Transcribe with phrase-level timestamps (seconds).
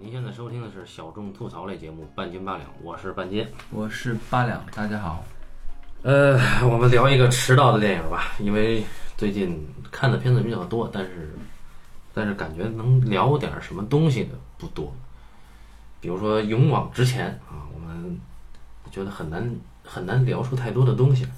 [0.00, 3.44] 您现在收听的是小众吐槽类节目《半斤八两》，我是半斤。
[3.70, 5.24] 我是八两，大家好。
[6.02, 8.84] 呃，我们聊一个迟到的电影吧，因为
[9.16, 11.34] 最近看的片子比较多，但是
[12.14, 14.94] 但是感觉能聊点什么东西的不多。
[16.00, 18.20] 比如说《勇往直前》啊，我们
[18.92, 21.30] 觉得很难很难聊出太多的东西来。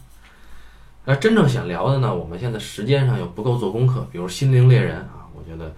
[1.06, 5.74] 而真正想聊的呢，我们现在时间上又不够做功课，比如《心灵猎人》啊，我觉得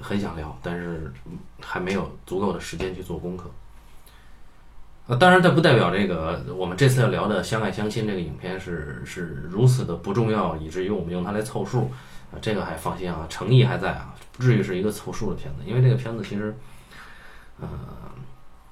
[0.00, 1.12] 很想聊，但是
[1.60, 3.50] 还没有足够的时间去做功课。
[5.06, 11.90] 呃，当然，这不代表这个我们这次要聊的《相爱相亲》这个影片是是如此的不重要，以至于我们用它来凑数
[12.32, 15.60] 啊，这个还放心啊，诚意还在啊，不至于是一个凑数的片子。
[15.64, 16.52] 因为这个片子其实，
[17.60, 17.68] 呃，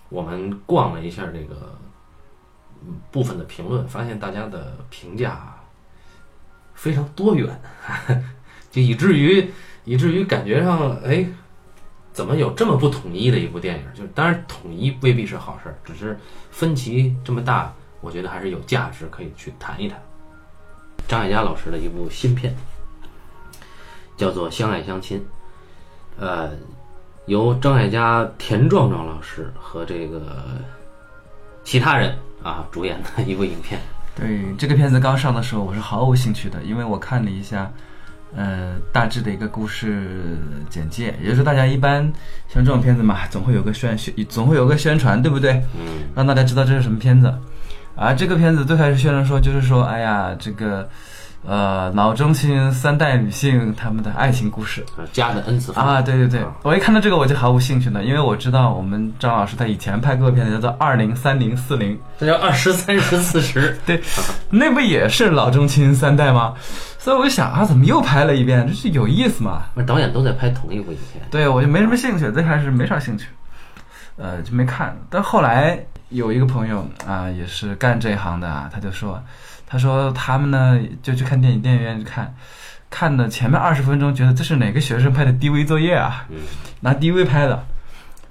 [0.09, 1.79] 我们逛了一下这个
[3.13, 5.55] 部分的评论，发现大家的评价
[6.75, 7.61] 非常多元，
[8.73, 9.53] 就以至于
[9.85, 11.27] 以至于感觉上，哎，
[12.13, 13.85] 怎么有这么不统一的一部电影？
[13.95, 16.19] 就当然统一未必是好事儿，只是
[16.51, 20.01] 分歧这么大，我觉得还是有价值可以去谈一谈。
[21.07, 22.57] 张艾嘉老师的一部新片，
[24.17, 25.19] 叫做《相爱相亲》，
[26.19, 26.51] 呃，
[27.27, 30.23] 由张艾嘉、田壮壮老师和这个
[31.63, 33.79] 其他人啊主演的一部影片。
[34.17, 37.71] 对这个片子刚上的时候，我是毫无兴趣的，因为我看了一下，
[38.37, 42.03] 呃，大致的一个故事简介，也就是说，大家一般
[42.49, 45.53] 像这种片子嘛，总会有个宣宣，总会有个宣传，对不对？
[45.75, 47.33] 嗯，让大家知道这是什么片子。
[47.97, 50.89] 啊，这个片子最开始宣传说就是说，哎呀，这个，
[51.47, 54.85] 呃，老中青三代女性她们的爱情故事。
[54.97, 63.79] 呃家的 N 次方啊，对对对，我一看到这个我就毫无兴趣了，因为我知道我们张老师他以前拍过片子叫做《二零三零四零》，这叫二十三十四十。
[63.85, 64.03] 对，
[64.49, 66.55] 那不也是老中青三代吗？
[66.99, 68.67] 所以我就想啊，怎么又拍了一遍？
[68.67, 69.65] 这是有意思吗？
[69.75, 71.23] 那导演都在拍同一部影片。
[71.31, 73.27] 对，我就没什么兴趣，最开始没啥兴趣，
[74.17, 74.97] 呃，就没看。
[75.11, 75.79] 但后来
[76.09, 79.23] 有一个朋友啊、也是干这一行的啊，他就说，
[79.75, 82.33] 他说他们呢就去看电影电影院去看，
[82.89, 86.27] 看的前面二十分钟觉得这是哪个学生拍的 DV 作业啊？
[86.31, 86.37] 嗯，
[86.79, 87.61] 拿 DV 拍的。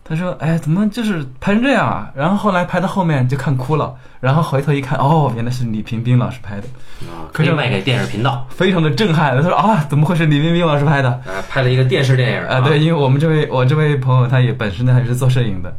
[0.05, 6.63] 他说：“哎，怎么就是拍成这样啊？”然后后来拍到后面就看哭了，然后回头一看，哦，原来是李萍冰老师拍的，
[7.09, 8.47] 啊，可以卖给电视频道。
[8.49, 9.35] 非常的震撼。
[9.35, 15.73] 他说：“啊，怎么会是李冰冰老师拍的？”啊，拍了一个电视电影啊，对，，因为我们这位我这位朋友他也本身呢还是做摄影的，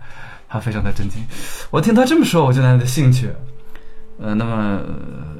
[0.49, 1.23] 他非常的震惊。
[1.71, 3.31] 我听他这么说，我就来了兴趣。
[4.21, 4.81] 呃，那么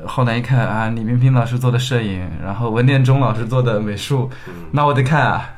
[0.01, 4.31] 呃后来一看啊，李冰冰老师做的摄影，然后文念中老师做的美术，
[4.71, 5.51] 那我得看啊。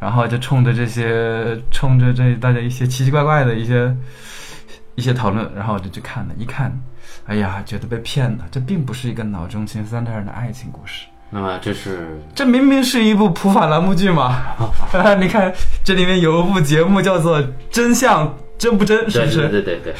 [0.00, 3.96] 然后就冲着这些，冲着这大家一些奇奇怪怪的一些
[4.96, 6.34] 一些讨论，然后我就去看了。
[6.36, 6.70] 一看，
[7.24, 11.06] 哎呀，觉得被骗了，这并不是一个脑中情三代人的爱情故事。
[11.30, 14.42] 那么这是这明明是一部普法栏目剧嘛！
[15.18, 15.50] 你看，
[15.82, 17.40] 这里面有一部节目叫做
[17.70, 19.48] 《真相真不真》，是对不是？
[19.48, 19.94] 对对对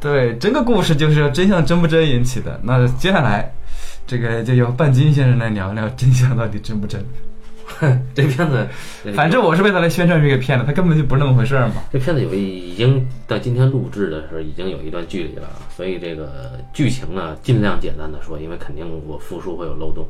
[0.00, 2.58] 对，整个故事就是由真相真不真引起的。
[2.62, 3.52] 那接下来，
[4.06, 7.04] 这个就由半斤先生来聊聊真相到底真不真。
[7.80, 8.66] 对， 这片子，
[9.14, 11.74] 反正我是为他来宣传这个片子，他根本就不是那么回事儿嘛。
[11.92, 20.08] 这片子有一已经到今天录制的时候已经有一段距离了，所以这个剧情呢尽量简单的说，因为肯定我复述会有漏洞。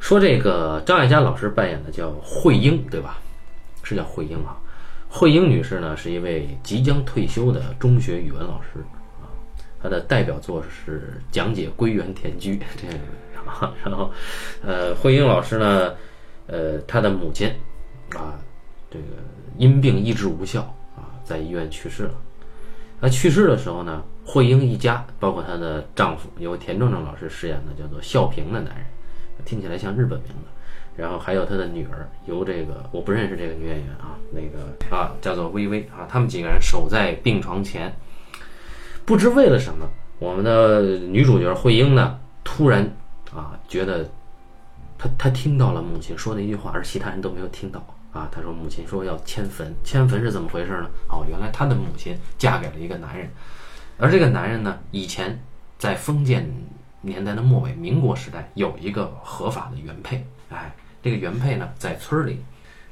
[0.00, 3.18] 说这个张艾嘉老师扮演的叫慧英，对吧？
[3.82, 4.56] 是叫慧英啊。
[5.16, 8.80] 慧英女士呢是一位即将退休的中学语文老师
[9.18, 9.24] 啊，
[9.82, 14.12] 她的代表作是讲解归园田居 这样，然后
[14.62, 15.94] 呃，慧英老师呢，
[16.48, 17.48] 呃，她的母亲
[18.10, 18.36] 啊，
[18.90, 19.04] 这个
[19.56, 20.60] 因病医治无效
[20.94, 22.14] 啊，在医院去世了。
[23.00, 28.84] 那去世的时候呢，慧英一家，包括她的丈夫，由田壮壮老师饰演的叫做孝平的男人，
[29.46, 30.55] 听起来像日本名字。
[30.96, 37.94] 然后还有他的女儿，由这个我不认识这个女演员啊，那个啊叫做薇薇啊，他们几个人守在病床前，
[39.04, 39.86] 不知为了什么，
[40.18, 42.90] 我们的女主角慧英呢，突然
[43.32, 44.08] 啊觉得
[44.98, 48.28] 她她听到了母亲说的一句话，而其他人都没有听到啊。
[48.32, 50.88] 她说母亲说要迁坟，迁坟是怎么回事呢？
[51.10, 53.28] 哦，原来她的母亲嫁给了一个男人，
[53.98, 55.38] 而这个男人呢，以前
[55.78, 56.50] 在封建
[57.02, 60.74] 年代的末尾，民国时代有一个合法的原配，哎，
[61.06, 62.42] 这个原配呢在村儿里，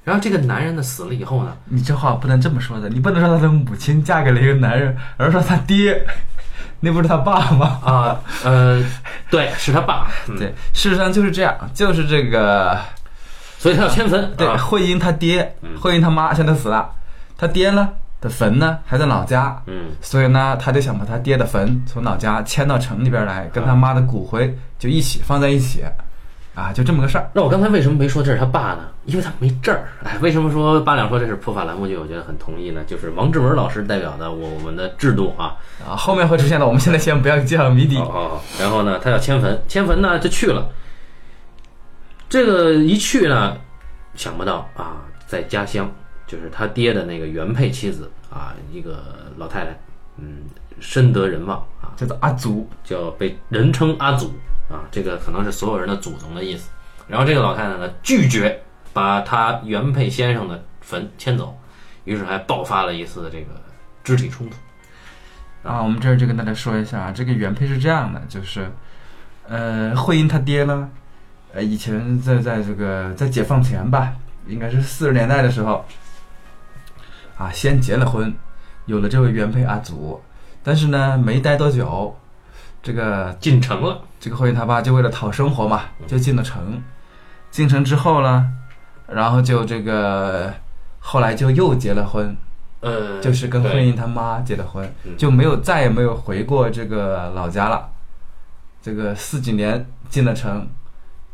[0.04, 6.00] 然后这个男人呢死了以后呢，你这话不能这么说的，你不能说他的母亲嫁给了一个男人，而是说他爹，
[6.78, 7.80] 那不是他爸吗？
[7.84, 8.84] 啊呃，
[9.30, 12.78] 对，是他爸，嗯对，事实上就是这样，就是这个
[13.58, 16.88] 所以他要迁坟，对，啊慧英他爹，慧英他妈现在死了，
[17.36, 17.88] 他爹呢
[18.20, 25.82] 的坟呢还在老家，嗯所以呢，他就想把他爹的坟从老家迁到城里边来，跟他妈的骨灰就一起放在一起。
[26.54, 27.28] 啊，就这么个事儿。
[27.32, 28.88] 那我刚才为什么没说这是他爸呢？
[29.06, 29.88] 因为他没证儿。
[30.04, 31.96] 哎，为什么说八两说这是普法栏目剧？
[31.96, 32.82] 我觉得很同意呢。
[32.86, 37.96] 就是王志文老师代表的我我们的制度啊，啊，后面会出现的，我们现在先不要揭晓谜底。
[37.96, 40.68] 好好好，然后呢，他要迁坟，迁坟呢就去了。
[42.28, 43.56] 这个一去呢，
[44.14, 45.90] 想不到啊，在家乡
[46.26, 49.02] 就是他爹的那个原配妻子啊，一个
[49.36, 49.78] 老太太，
[50.18, 50.42] 嗯，
[50.78, 54.32] 深得人望啊，叫做阿祖，叫被人称阿祖
[54.68, 56.70] 啊，这个可能是所有人的祖宗的意思。
[57.06, 58.62] 然后这个老太太呢，拒绝
[58.92, 61.56] 把她原配先生的坟迁走，
[62.04, 63.60] 于是还爆发了一次这个
[64.02, 64.56] 肢体冲突。
[65.68, 68.70] 啊，我们这儿就跟大家说一下啊，这个原配是这样的，就是，
[69.48, 70.90] 呃，慧英她爹呢，
[71.54, 74.12] 呃，以前在在这个在解放前吧，
[74.46, 75.84] 应该是四十年代的时候，
[77.38, 78.34] 啊，先结了婚，
[78.84, 80.22] 有了这位原配阿祖，
[80.62, 82.14] 但是呢，没待多久，
[82.82, 86.82] 这个进城了，这个慧英他爸就为了讨生活嘛，就进了城。
[87.50, 88.50] 进城之后呢，
[89.06, 90.50] 然后就这个
[90.98, 92.34] 后来就又结了婚，
[92.80, 93.74] 呃，就是跟对。
[93.74, 94.90] 慧英他妈结的婚。
[95.04, 97.86] 嗯，就没有再也没有回过这个老家了。
[98.80, 100.66] 这个四几年进了城，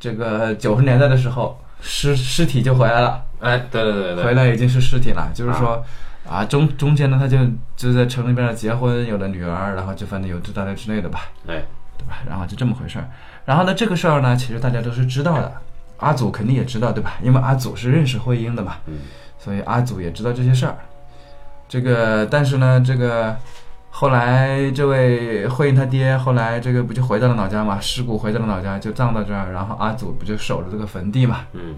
[0.01, 4.25] 这个九十年代的时候尸尸体就回来了，哎，对对对对。
[4.25, 5.31] 回来已经是尸体了。
[5.33, 5.81] 就是说
[6.29, 7.39] 啊，中中间呢，他就
[7.77, 11.63] 就在城里边结婚，有了女儿，然后就反正有这大类之类的吧，哎，
[12.01, 12.23] 对吧？
[12.27, 13.05] 然后就这么回事儿。
[13.45, 15.53] 然后呢，这个事儿呢，其实大家都是知道的，
[15.99, 17.19] 阿祖肯定也知道，对吧？
[17.23, 19.01] 因为阿祖是认识慧英的嘛，嗯
[19.39, 20.77] 所以阿祖也知道这些事儿。
[21.69, 23.37] 这个，但是呢，这个
[23.91, 31.47] 后来这位慧英他爹后来这个不就回到了老家嘛，尸骨回到了老家，就葬到这儿，然后阿祖不就守着这个坟地嘛？
[31.53, 31.75] 嗯，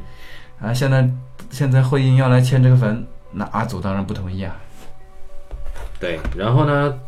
[0.61, 1.09] 然后，现在
[1.51, 4.57] 现在慧英要来迁这个坟，那阿祖当然不同意啊。
[6.01, 6.19] 对。
[6.37, 6.99] 然后呢，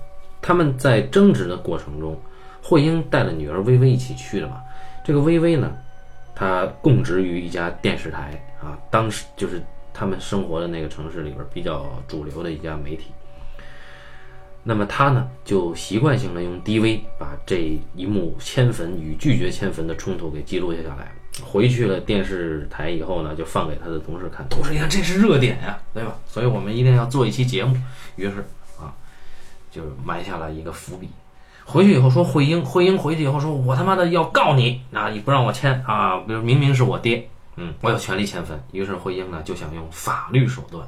[0.41, 2.21] 他们在争执的过程中，
[2.65, 4.63] 慧英带了女儿薇薇一起去的嘛。
[5.05, 5.71] 这个薇薇呢，
[6.35, 9.63] 她供职于一家电视台啊，当时就是
[9.93, 13.13] 他们生活的那个城市里边比较主流的一家媒体。
[14.63, 21.13] 那么他呢，就习惯性的用 DV 把这一幕迁坟与拒绝迁坟的冲突给记录下下来。
[21.45, 24.49] 回去了电视台以后呢，就放给他的同事看。
[24.49, 26.17] 同事一看，这是热点呀，对吧？
[26.27, 27.77] 所以我们一定要做一期节目。
[28.17, 28.39] 于是
[28.81, 28.95] 啊，
[29.71, 31.11] 就埋下了一个伏笔。
[31.65, 35.09] 回去以后说慧英，慧英回去以后说：“我他妈的要告你啊！
[35.09, 36.19] 你不让我签啊！
[36.27, 40.87] 比如明明是我爹，嗯，我有权利迁坟。”于是慧英呢就想用法律手段，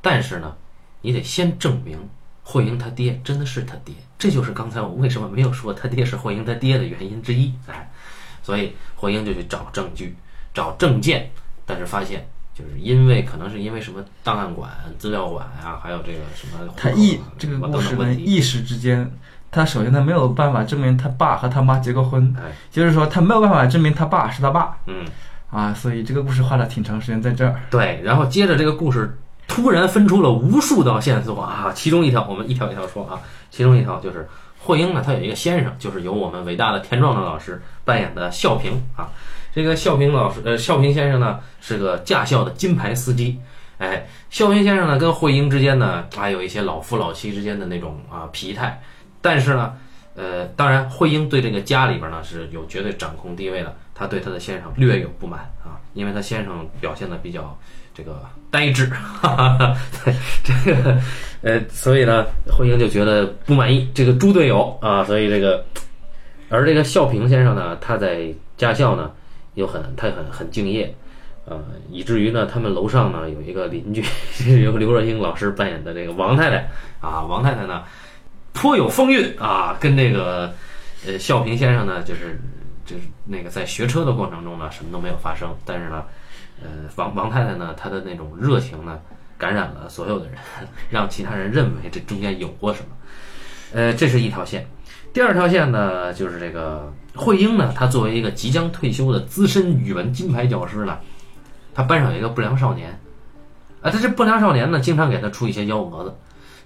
[0.00, 0.56] 但是呢，
[1.02, 1.98] 你得先证明
[2.42, 7.52] 慧英他爹真的是他爹，这就是刚才我为什么没有说他爹是慧英他爹的原因之一。
[7.66, 7.90] 哎，
[8.42, 10.16] 所以慧英就去找证据、
[10.54, 11.30] 找证件，
[11.66, 19.08] 但是发现就是因为可能是因为什么档案馆、资料馆啊，还有这个什么他一这个什么故事呢，等等问题，一时之间，
[19.50, 25.04] 他首先他没有办法证明他爸和他妈结过婚，哎，就是说他没有办法证明他爸是他爸嗯。
[25.50, 27.60] 啊，所以这个故事花了挺长时间在这儿。
[27.70, 29.18] 对，然后接着这个故事
[29.48, 33.18] 突然分出了无数道线索啊，其中一条我们一条一条说啊，
[33.50, 34.28] 其中一条就是
[34.60, 39.08] 霍英呢，他有一个先生，就是由我们伟大的田壮壮老师扮演的孝平啊。
[39.52, 43.36] 这个孝平老师，呃，孝平先生呢是个驾校的金牌司机，
[43.78, 48.80] 哎，孝平先生呢跟霍英之间呢，还有一些老夫老妻之间的那种啊疲态，
[49.20, 49.76] 但是呢，
[50.14, 57.58] 呃，当然慧英对这个家里边呢是有绝对掌控地位的，她对她的先生略有不满啊，因为她先生表现的比较
[57.94, 59.76] 这个呆滞，哈哈哈，
[60.42, 60.98] 这个
[61.42, 65.64] 呃，所以呢，慧英就觉得不满意这个猪队友啊，所以这个，
[66.48, 69.10] 而这个孝平先生呢，他在驾校呢
[69.54, 70.94] 又很他很很敬业。
[71.46, 71.58] 呃，
[71.90, 76.68] 以至于呢，他们楼上呢有一个邻居， 是由刘若英老师扮演的这个王太太
[77.00, 77.82] 啊，王太太呢
[78.52, 80.52] 颇有风韵啊，跟这个
[81.06, 82.40] 呃孝平先生呢，就是
[82.84, 86.04] 就是那个在学车的过程中呢，什么都没有发生，但是呢，
[86.62, 88.98] 呃，王王太太呢，她的那种热情呢，
[89.38, 90.34] 感染了所有的人，
[90.90, 92.88] 让其他人认为这中间有过什么。
[93.72, 94.66] 呃，这是一条线。
[95.12, 100.98] 第二条线呢，就是这个慧英呢，她作为一个即将退休的资深语文金牌教师呢，
[101.74, 102.90] 她班上有一个不良少年，
[103.80, 106.14] 啊，他这不良少年呢，经常给他出一些幺蛾子，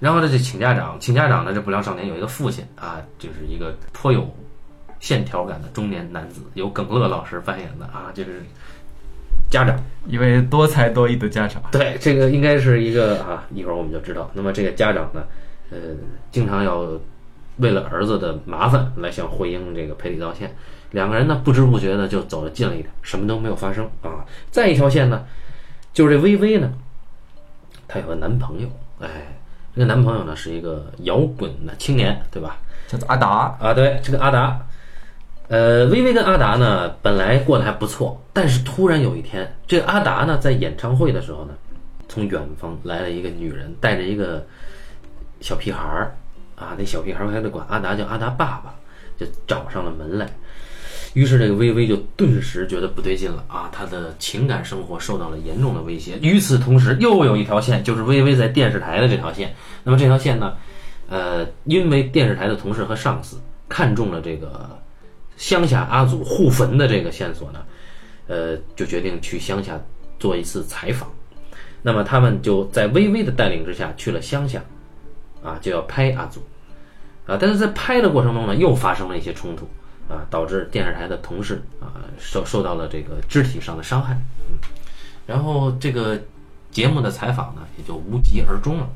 [0.00, 4.28] 然后呢就请家长，请家长呢，这不良少年有一个父亲啊，就是一个颇有
[5.00, 8.42] 线条感的中年男子，由耿乐老师扮演的啊，就是
[9.50, 9.78] 家长。
[10.06, 14.30] 一位多才多艺的家长，对，这个应该是一个啊，一会儿我们就知道。
[14.34, 15.24] 那么这个家长呢，
[15.70, 15.78] 呃，
[16.30, 16.86] 经常要
[17.56, 20.54] 为了儿子的麻烦来向慧英这个赔礼道歉。
[20.90, 24.26] 两个人呢，不知不觉的就走得近了一点，什么都没有发生啊。
[24.50, 25.24] 再一条线呢，
[25.94, 26.70] 就是这微微呢，
[27.88, 28.68] 她有个男朋友，
[29.00, 29.08] 哎，
[29.74, 32.58] 这个男朋友呢是一个摇滚的青年，对吧？
[32.86, 33.56] 叫做阿达。
[33.60, 34.64] 啊，对，这个阿达，
[35.48, 41.54] 呃，薇薇跟阿达呢，本来过得还不错，但是突然有一天，这个阿达呢，在演唱会的时候呢，
[42.08, 44.46] 从远方来了一个女人，带着一个
[45.40, 46.14] 小屁孩儿，
[46.54, 48.72] 啊，那小屁孩儿还得管阿达叫阿达爸爸，
[49.18, 50.28] 就找上了门来。
[51.14, 56.18] 于是这个薇薇就顿时觉得不对劲了啊，她的情感生活受到了严重的威胁。
[56.20, 59.54] 与此同时，又有一条线，就是薇薇在电视台的这条线。
[59.84, 60.54] 那么这条线呢，
[61.08, 64.76] 呃，因为电视台的同事和上司看中了这个
[65.36, 67.60] 乡下阿祖互坟的这个线索呢，
[68.26, 69.80] 呃，就决定去乡下
[70.18, 71.08] 做一次采访。
[71.80, 74.60] 那么他们就在薇薇的带领之下去了乡下，
[75.44, 76.40] 啊，就要拍阿祖，
[77.24, 79.68] 啊，但是在拍的过程中呢，又发生了一些冲突。
[80.08, 84.14] 啊，导致电视台的同事啊受受到了这个肢体上的伤害，
[84.48, 84.58] 嗯，
[85.26, 86.20] 然后这个
[86.70, 88.88] 节目的采访呢也就无疾而终了。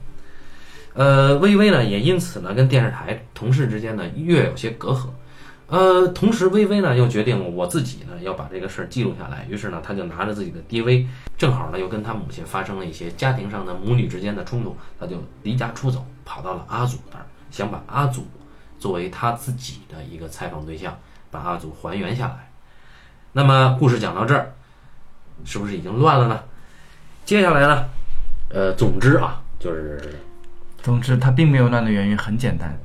[0.95, 5.07] 呃，微微呢也因此呢跟电视台同事之间呢越有些隔阂。
[5.69, 18.27] 呃，同时微微呢又决定我自己呢要把这个事儿记录下来，于是呢他就拿着自己的 DV，正好呢又跟他母亲发生了一些家庭上的母女之间的冲突，他就离家出走，跑到了阿祖那儿，想把阿祖。
[18.79, 20.99] 作为他自己的一个采访对象，
[21.31, 22.51] 把阿祖还原下来。
[23.33, 24.53] 那么故事讲到这儿，
[25.45, 26.43] 是不是已经乱了呢？
[27.25, 27.85] 接下来呢？
[28.51, 30.21] 呃，总之啊，就是，
[30.83, 32.79] 总之他并没有乱的原因很简单，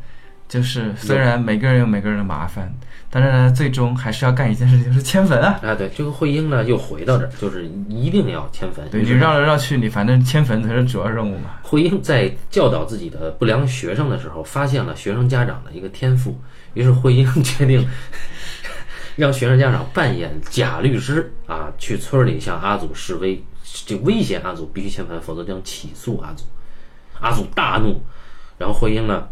[0.50, 2.74] 就是虽然每个人有每个人的麻烦。
[3.16, 5.60] 但是呢，最终还是要干一件事情，就是迁坟啊！
[5.62, 8.90] 啊，对，这个慧英呢又回到这儿，就是一定要迁坟。
[8.90, 11.52] 对你绕来绕去，你反正迁坟才是主要任务嘛。
[11.62, 16.36] 慧英在教导自己的不良学生的时候，发现了学生家长的一个天赋，
[16.74, 17.88] 于是慧英决定
[19.16, 23.40] 让学生家长扮演假律师啊，去村里向阿祖示威，
[23.86, 26.46] 就威胁阿祖必须迁坟，否则将起诉阿祖。
[27.20, 28.02] 阿祖大怒，
[28.58, 29.28] 然后慧英呢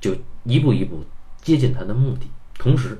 [0.00, 0.14] 就
[0.44, 1.04] 一步一步
[1.42, 2.30] 接近他的目的。
[2.58, 2.98] 同时，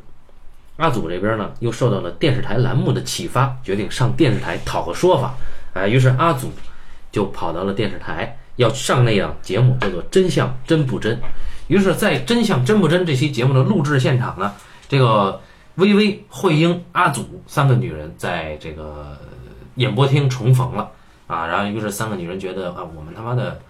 [0.77, 5.35] 阿祖这边呢又受到了电视台栏目的启发，决定上电视台讨个说法。
[5.73, 6.51] 哎，于是阿祖
[7.11, 11.17] 就跑到了电视台，要上那档节目，叫做《真相真不真》。
[11.69, 14.55] 于是，在《真相真不真》这期节目的录制现场呢，
[14.89, 15.41] 这个
[15.77, 19.19] 薇薇、慧英、阿祖三个女人在这个
[19.75, 20.91] 演播厅重逢了
[21.27, 21.47] 啊。
[21.47, 23.61] 然后，于是三个女人觉得啊，我们他妈的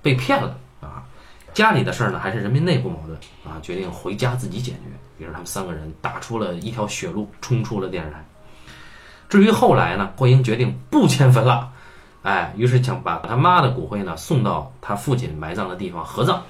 [0.00, 1.04] 被骗了啊！
[1.52, 4.78] 家里的事儿呢，还是人民内部矛盾啊，决定回家自己解决。
[5.22, 8.24] 于是他们三个人打出了一条血路，冲出了电视台。
[9.28, 11.70] 至于后来呢，霍英决定不迁坟了，
[12.22, 16.42] 哎，于是想把他妈的骨灰呢送到他父亲埋葬的地方合葬。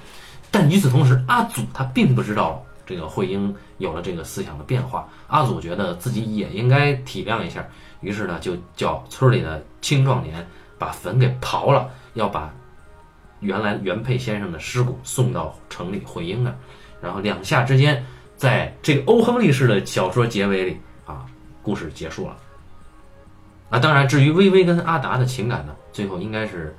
[0.49, 5.07] 但与此同时，阿祖他并不知道这个惠英有了这个思想的变化。
[5.27, 7.63] 阿祖觉得自己也应该体谅一下，
[8.01, 10.45] 于是呢就叫村里的青壮年
[10.79, 12.51] 把坟给刨了，要把
[13.39, 16.55] 原来原配先生的尸骨送到城里惠英那儿。
[17.01, 18.03] 然后两下之间。
[18.35, 21.25] 在这个欧亨利式的小说结尾里啊，
[21.61, 22.35] 故事结束了。
[23.69, 26.75] 啊，当然，至于薇薇跟阿达的情感呢，最后应该是，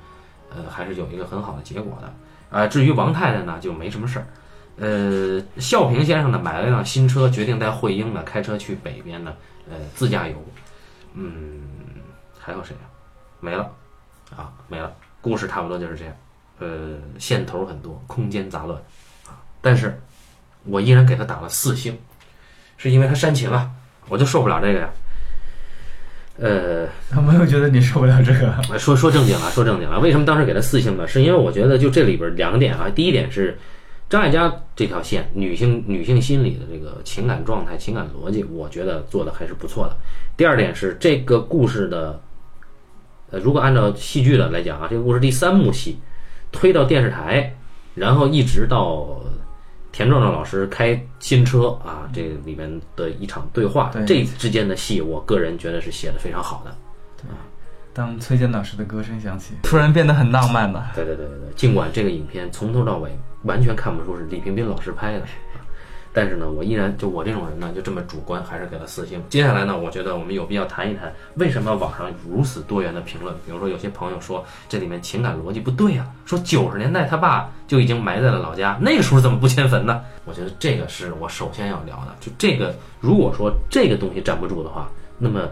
[0.49, 2.13] 呃，还是有一个很好的结果的。
[2.57, 4.27] 啊，至于王太太呢，就没什么事儿。
[4.77, 9.33] 呃，孝平先生呢，买了一辆新车，决定带慧英呢开车去北边呢，
[9.69, 10.35] 呃，自驾游。
[11.13, 11.63] 嗯，
[12.39, 12.85] 还有谁啊？
[13.39, 13.69] 没了，
[14.35, 14.93] 啊，没了。
[15.19, 16.15] 故事差不多就是这样。
[16.59, 18.79] 呃，线头很多，空间杂乱，
[19.27, 19.99] 啊，但是。
[20.65, 21.97] 我依然给他打了四星，
[22.77, 23.69] 是因为他煽情啊，
[24.09, 24.89] 我就受不了这个呀。
[26.37, 28.53] 呃， 他没有觉得你受不了这个。
[28.77, 29.99] 说说正经了，说正经了。
[29.99, 31.07] 为什么当时给他四星呢？
[31.07, 32.89] 是因为我觉得就这里边两点啊。
[32.89, 33.57] 第一点是
[34.09, 39.95] 张艾嘉这条线，女性女性心理的这个情感状态、情感逻辑，我觉得做的还是不错的。
[40.35, 42.19] 第二点是这个故事的，
[43.31, 45.99] 呃，如果按照戏剧的来讲啊，这个故事第三幕戏
[46.51, 47.55] 推到电视台，
[47.93, 49.21] 然后一直到。
[49.95, 56.75] 田壮壮老师开新车啊，这里面的一场对话，这之间的戏，我个人觉得是写的非常好的。
[57.15, 57.29] 对，
[57.93, 60.91] 当崔健老师的歌声响起，突然变得很浪漫了。
[60.93, 63.09] 对对对对对，尽管这个影片从头到尾
[63.43, 65.23] 完全看不出是李冰冰老师拍的。
[66.15, 69.21] 但是呢，我依然就我这种人呢，就这么主观，还是给了四星。
[69.27, 73.35] 接下来呢，我觉得我们有必要谈一谈，为什么网上如此多元的评论？
[73.45, 80.01] 比如说，有些朋友说这里面情感逻辑不对啊，说九十年代他爸就已经埋在了老家，那个时候怎么不迁坟呢？
[80.23, 82.15] 我觉得这个是我首先要聊的。
[82.21, 85.49] 就这个，如果说这个东西站不住的话，那么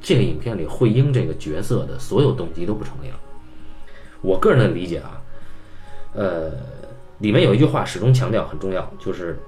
[0.00, 3.16] 这个影片里惠英这个角色的所有动机都不成立了。
[4.22, 5.20] 我个人的理解啊，
[6.14, 6.50] 呃，
[7.18, 9.38] 里面有一句话始终强调很重要，就是。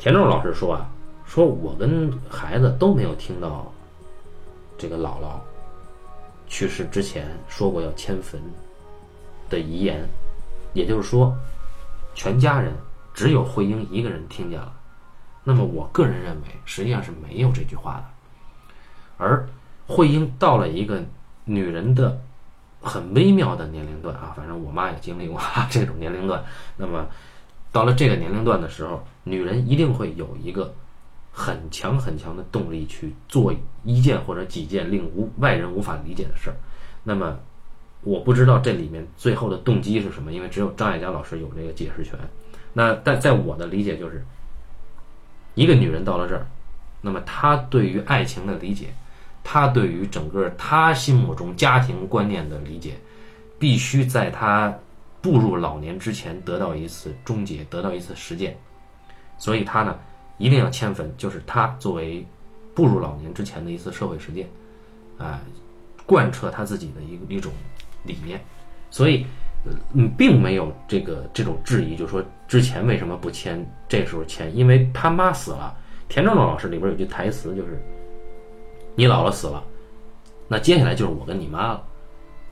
[0.00, 0.88] 田仲老师说啊，
[1.26, 3.70] 说我跟孩子都没有听到
[4.78, 5.38] 这个姥姥
[6.46, 8.40] 去世之前说过要迁坟
[9.50, 10.08] 的遗言，
[10.72, 11.36] 也就是说，
[12.14, 12.72] 全家人
[13.12, 14.72] 只有慧英一个人听见了。
[15.44, 18.04] 那么我个人认为，实际上是没有这句话的。
[19.18, 19.46] 而
[19.86, 21.04] 慧英到了一个
[21.44, 22.18] 女人的
[22.80, 25.38] 很微妙的年龄段啊，反正我妈也经历过
[25.68, 26.42] 这种年龄段。
[26.78, 27.06] 那么
[27.72, 30.74] 到了这个年龄段的时候，女人一定会有一个
[31.32, 36.56] 很强很强的动力去做一件或者几件令无外人无法理解的事儿。
[37.04, 37.38] 那么
[38.02, 42.18] 我不知道这里面最后的动机是什么，因为只有张艾嘉老师有这个解释权。
[42.72, 44.24] 那但在我的理解就是，
[45.54, 46.46] 一个女人到了这儿，
[47.00, 48.86] 那么她对于爱情的理解，
[49.44, 52.94] 她对于整个她心目中家庭观念的理解，
[53.58, 54.76] 必须在她
[55.22, 58.56] 步入老年之前得到一次终结，得到一次实践。
[59.38, 59.98] 所以他呢，
[60.38, 62.26] 一定要迁坟，就是他作为
[62.74, 64.48] 步入老年之前的一次社会实践，
[65.18, 65.40] 啊、
[66.06, 67.52] 贯彻他自己的一一种
[68.04, 68.40] 理念。
[68.90, 69.26] 所以，
[69.94, 75.76] 嗯，并没有这个这种质疑，就说之前为什么不签，这时候签，因为他妈死了。
[76.08, 77.80] 田壮壮老师里边有句台词就是
[78.96, 79.62] ：“你姥姥死了，
[80.48, 81.84] 那接下来就是我跟你妈了。”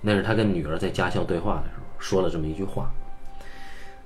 [0.00, 2.92] 那是他跟女儿在驾校对话的时候说了这么一句话。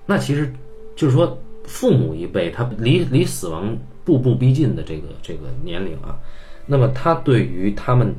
[0.04, 0.52] 那其实
[0.96, 6.18] 就是说，父母一辈他离离死亡步步逼近的这个这个年龄啊，
[6.66, 8.12] 那么他对于他们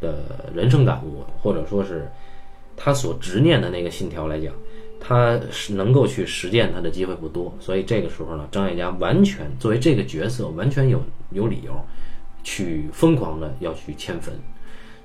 [0.00, 2.08] 的人生感悟，或者说是
[2.76, 4.52] 他所执念的那个信条来讲，
[5.00, 11.02] 他是能够去实践他的机会不多，所以这个时候呢，张艾嘉完全作为这个角色，完全有
[11.32, 11.72] 有理由
[12.44, 14.32] 去疯狂的要去迁坟，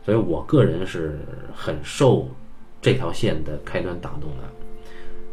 [0.06, 1.20] 所以我个人是
[1.56, 2.30] 很受
[2.82, 4.44] 这条线的开端打动的。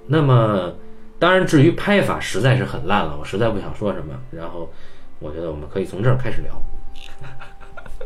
[0.07, 0.73] 那么，
[1.19, 4.15] 当然至于拍法实在是很烂了，我实在不想说什么。
[4.31, 4.71] 然后，
[5.19, 6.63] 我觉得我们可以从这儿开始聊。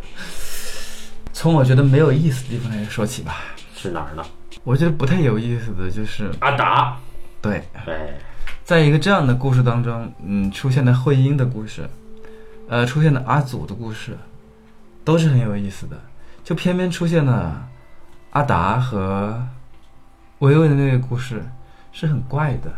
[1.32, 3.37] 从我觉得没有意思的地方来说起吧。
[3.75, 4.23] 是哪儿呢？
[4.62, 6.99] 我觉得不太有意思的就是，阿达，
[7.40, 8.14] 对，哎，
[8.62, 11.88] 在一个这样的故事当中，嗯，出现了慧英的故事，
[12.68, 14.14] 呃，出现了阿祖的故事，
[15.02, 15.99] 都是很有意思的。
[16.44, 17.67] 就偏偏出现了
[18.30, 19.43] 阿达和
[20.38, 21.43] 维维的那个故事，
[21.93, 22.73] 是很怪的，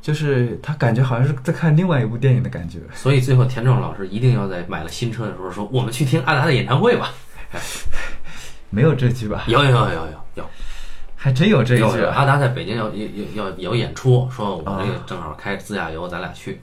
[0.00, 2.78] 就是他感觉好像是在看另外一部电影的感觉。
[2.94, 7.10] 所以最后田壮老师一定要在买了新车的时候说：“我们去听阿达的演唱会吧。
[8.70, 9.42] 没有这句吧”？
[9.48, 10.50] 有有有有有有
[11.16, 12.14] 还真有这句啊。
[12.14, 16.62] 阿达在北京要要要有演出，说我这个正好开自驾游，咱俩去。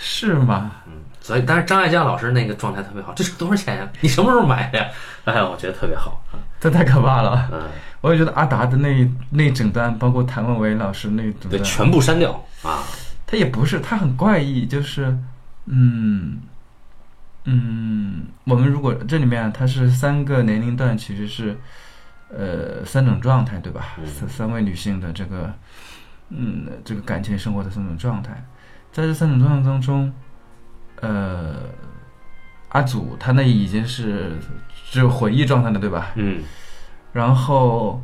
[0.00, 0.70] 是吗？
[0.86, 3.88] 嗯，所以但是张艾嘉老师那个状态特别好，这车多少钱呀？
[4.00, 4.86] 你什么时候买的呀？
[5.24, 6.38] 哎，我觉得特别好啊。
[6.60, 7.48] 这太可怕了。
[7.52, 7.62] 嗯，
[8.00, 12.82] 我也觉得阿达的那那一整段，包括谭维维老师那一整对，段，全部删掉啊。
[13.26, 15.14] 他也不是，他很怪异，就是，
[15.66, 16.38] 嗯，
[17.44, 21.58] 嗯，我们如果这里面它是三个年龄段，其实是，
[22.30, 23.96] 呃，三种状态，对吧？
[23.98, 25.52] 嗯三三位女性的这个，
[26.30, 28.42] 嗯，这个感情生活的三种状态，
[28.92, 30.10] 在这三种状态当中，
[31.02, 31.56] 呃，
[32.70, 34.38] 阿祖他那已经是
[34.90, 36.12] 只有回忆状态的，对吧？
[36.16, 36.42] 嗯
[37.12, 38.02] 然后，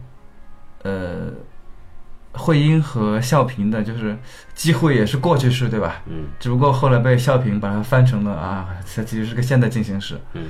[0.82, 1.30] 呃，
[2.32, 4.16] 慧英和孝平的，就是
[4.54, 6.02] 几乎也是过去式，对吧？
[6.06, 10.18] 嗯只不过后来被孝平把它翻成了啊，它其实是个现在进行时。
[10.32, 10.46] 嗯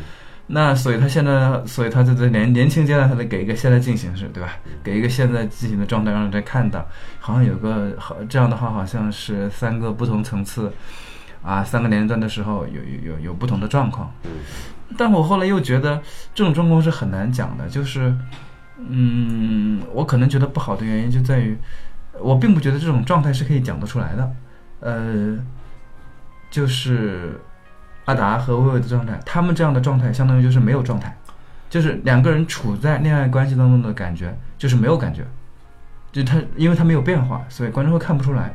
[0.47, 4.51] 那所以他现在，所以他在这年年轻阶段，他得给一个现在进行时，对吧？
[4.83, 6.87] 给一个现在进行的状态，让人家看到，
[7.19, 10.71] 好像有个好这样的话，好像是三个不同层次，
[11.43, 14.13] 啊，三个年龄段的时候有有有有不同的状况。
[14.25, 14.31] 嗯
[14.97, 16.01] 但我后来又觉得
[16.35, 18.15] 这种状况是很难讲的，就是，
[18.79, 21.57] 嗯，我可能觉得不好的原因就在于，
[22.21, 24.31] 我并不觉得这种状态是可以讲得出来的，
[24.81, 25.39] 呃，
[26.51, 27.41] 就是
[28.05, 31.17] 阿达和薇薇的状态，他们这样的状态相当于就是没有状态，
[31.69, 35.25] 就是两个人处在恋爱关系当中的感觉就是没有感觉，
[36.13, 38.55] 就他因为他没有变化，所以观众会看不出来。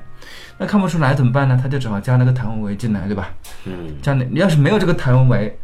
[0.57, 1.57] 那看不出来怎么办呢？
[1.61, 3.29] 他就只好加那个谭维维进来，对吧？
[3.65, 5.59] 嗯这样的，你要是没有这个谭维维，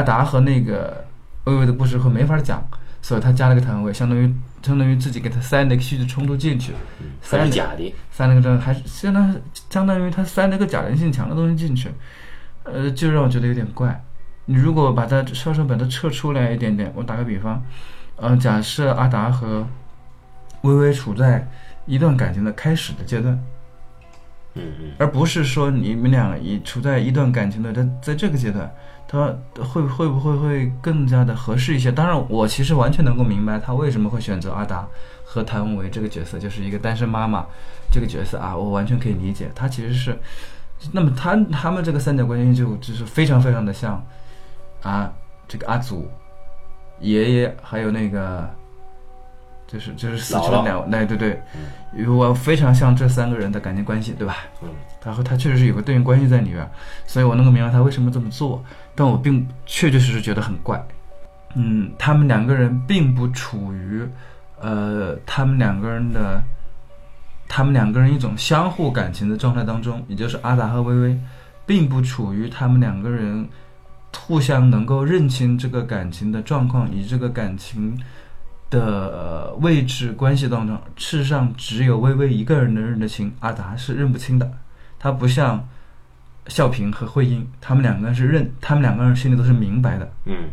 [0.00, 1.04] 阿达和那个
[1.44, 2.66] 薇薇的故事会没法讲，
[3.02, 7.94] 所以他加了个谭维维，相当于相当于自己给他塞了一个戏剧冲突进去，嗯，塞假的。
[8.10, 9.36] 塞了个这还是相当
[9.68, 11.90] 相当于他塞了个假人性强的东西进去，
[12.62, 14.02] 呃，就让我觉得有点怪。
[14.46, 17.62] 你如果把它稍稍把它撤出来一点点，我打个比方，
[18.16, 19.66] 呃，假设阿达和
[20.62, 21.46] 薇薇处在
[21.84, 23.38] 一段感情的开始的阶段，
[24.54, 28.70] 嗯嗯而不是说你们俩已处在一段感情的在在这个阶段，
[29.10, 31.90] 他会会不会会更加的合适一些？
[31.90, 34.86] 当然，我其实完全能够明白他为什么会选择阿达
[35.24, 37.44] 和谭维维这个角色，就是一个单身妈妈
[37.90, 39.50] 这个角色啊，我完全可以理解。
[39.52, 40.16] 他其实是，
[40.92, 44.00] 那么他他们这个三角关系就就是非常非常的像
[44.82, 45.12] 啊，
[45.48, 46.08] 这个阿祖
[47.00, 48.48] 爷爷还有那个
[49.66, 51.42] 就是就是死去的两，哎对对，
[52.06, 54.36] 我非常像这三个人的感情关系，对吧？
[54.62, 54.68] 嗯，
[55.04, 56.70] 然后他确实是有个对应关系在里边，
[57.06, 58.62] 所以我能够明白他为什么这么做，
[58.94, 60.80] 但我并确确实实觉得很怪。
[61.54, 64.06] 嗯，他们两个人并不处于，
[64.60, 66.40] 呃，他们两个人的，
[67.48, 71.18] 他们两个人一种相互感情的状态当中，也就是阿达和薇薇，
[71.66, 73.48] 并不处于他们两个人
[74.14, 77.98] 互相能够认清这个感情的状况，以这个感情
[78.68, 80.78] 的位置关系当中。
[80.96, 84.48] 事实上，只有薇薇一个人能认得清，阿达是认不清的。
[85.00, 85.68] 他不像
[86.46, 90.12] 孝平和慧英，他们两个人是认，他们两个人心里都是明白的。
[90.26, 90.50] 嗯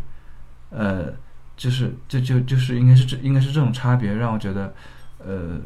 [0.70, 1.14] 呃，
[1.56, 4.74] 就是就就就是应该是这应该是这种差别，让我觉得，
[5.20, 5.58] 呃，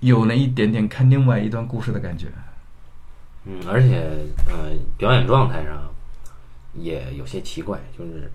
[0.00, 2.28] 有了一点点看另外一段故事的感觉。
[3.44, 4.08] 嗯，而且
[4.46, 5.90] 呃，表演状态上
[6.74, 8.30] 也有些奇怪，就是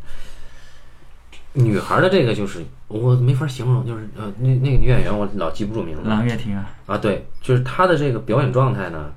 [1.53, 6.09] 女孩的这个就是我没法形容，就是呃那那个女演员我老记不住名字。
[6.09, 9.11] 郎月婷啊，啊，对，就是她的这个表演状态呢，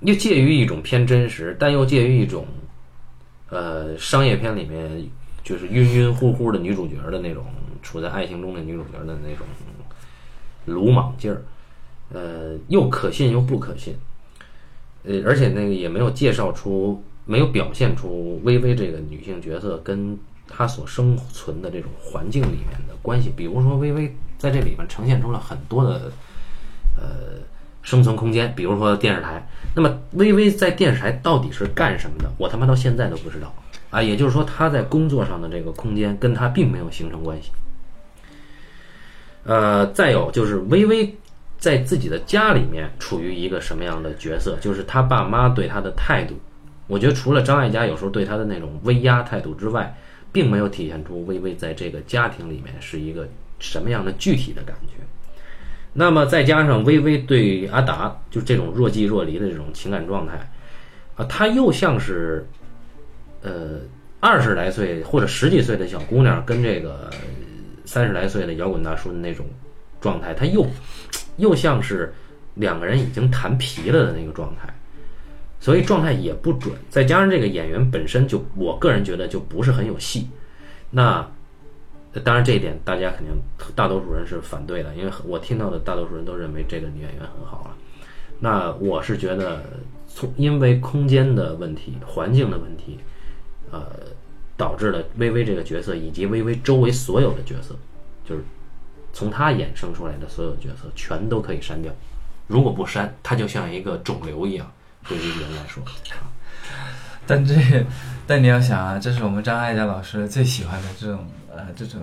[0.00, 2.46] 又介于一种偏真实，但又介于一种
[3.48, 5.08] 呃商业片里面
[5.44, 7.44] 就是晕晕乎乎的女主角的那种
[7.82, 9.46] 处在爱情中的女主角的那种
[10.66, 11.42] 鲁莽劲儿，
[12.12, 13.94] 呃，又可信又不可信，
[15.04, 20.18] 呃，而且那个也没有介绍出，没有表现出微微这个女性角色跟
[20.50, 23.32] 他所生存的这种环境里面的关系。
[23.34, 26.12] 比如说，微微在这里面呈现出了很多的
[26.96, 27.38] 呃
[27.82, 29.46] 生存空间，比如说电视台。
[29.74, 32.30] 那么，微微在电视台到底是干什么的？
[32.36, 33.54] 我他妈到现在都不知道
[33.90, 34.02] 啊！
[34.02, 37.50] 也就是说，他在工作上的这个空间跟他并没有形成关系。
[39.44, 41.16] 呃，再有就是微微
[41.58, 44.58] 在自己的家里面处于一个什么样的角色？
[44.60, 46.34] 就是他爸妈对他的态度，
[46.88, 49.96] 我觉得除了张艾嘉有时候对他的那种威压态度之外，
[50.32, 54.94] 并没有体现出薇薇在这个家庭里面是一个什么样的具体的感觉。
[55.92, 60.34] 那么再加上薇薇对阿达就这种若即若离的这种情感状态，
[61.16, 62.46] 啊，她又像是，
[63.42, 63.80] 呃，
[64.20, 67.10] 二十来岁或者十几岁的小姑娘跟这个
[67.84, 69.44] 三十来岁的摇滚大叔的那种
[70.00, 70.64] 状态，她又
[71.38, 72.14] 又像是
[72.54, 74.72] 两个人已经谈皮了的那个状态，
[75.60, 76.74] 所以状态也不准。
[76.88, 80.28] 再加上这个演员本身就，我个人觉得就不是很有戏。
[80.90, 81.30] 那
[82.24, 83.32] 当然这一点大家肯定
[83.76, 87.76] 大多数人是反对的，因为我听到的大多数人都认为这个女演员很好了。
[88.40, 89.62] 那我是觉得
[90.08, 92.98] 从因为空间的问题、环境的问题，
[93.70, 93.86] 呃，
[94.56, 97.76] 导致了薇薇这个角色以及薇薇周围所有的角色，
[98.24, 98.42] 就是
[99.12, 101.92] 从她衍生出来的所有角色全都可以删掉。
[102.46, 104.72] 如果不删，它就像一个肿瘤一样，
[105.08, 105.82] 对于人来说。
[107.26, 107.54] 但这
[108.26, 112.02] 但你要想啊，这是我们张艾嘉老师最喜欢的这种呃这种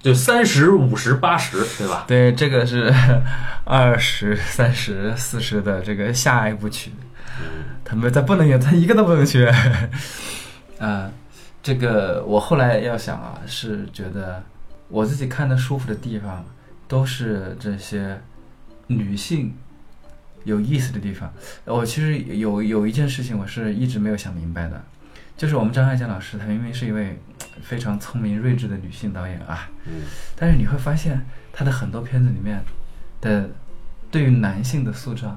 [0.00, 2.04] 就三十五十八十，对吧？
[2.08, 2.92] 对，这个是
[3.64, 6.90] 二十三十四十的这个下一部曲，
[7.84, 9.52] 他们他不能有，他一个都不能缺。
[10.78, 11.10] 啊，
[11.62, 14.42] 这个我后来要想啊，是觉得
[14.88, 16.44] 我自己看的舒服的地方，
[16.88, 18.20] 都是这些
[18.86, 19.54] 女性
[20.44, 21.32] 有意思的地方。
[21.64, 24.84] 我其实有有一件事情，我是一直没有想明白的，
[25.36, 27.18] 就是我们张艾嘉老师，她明明是一位
[27.62, 30.02] 非常聪明睿智的女性导演啊，嗯
[30.36, 32.62] 但是你会发现，她的很多片子里面
[33.20, 33.48] 的
[34.10, 35.36] 对于男性的塑造，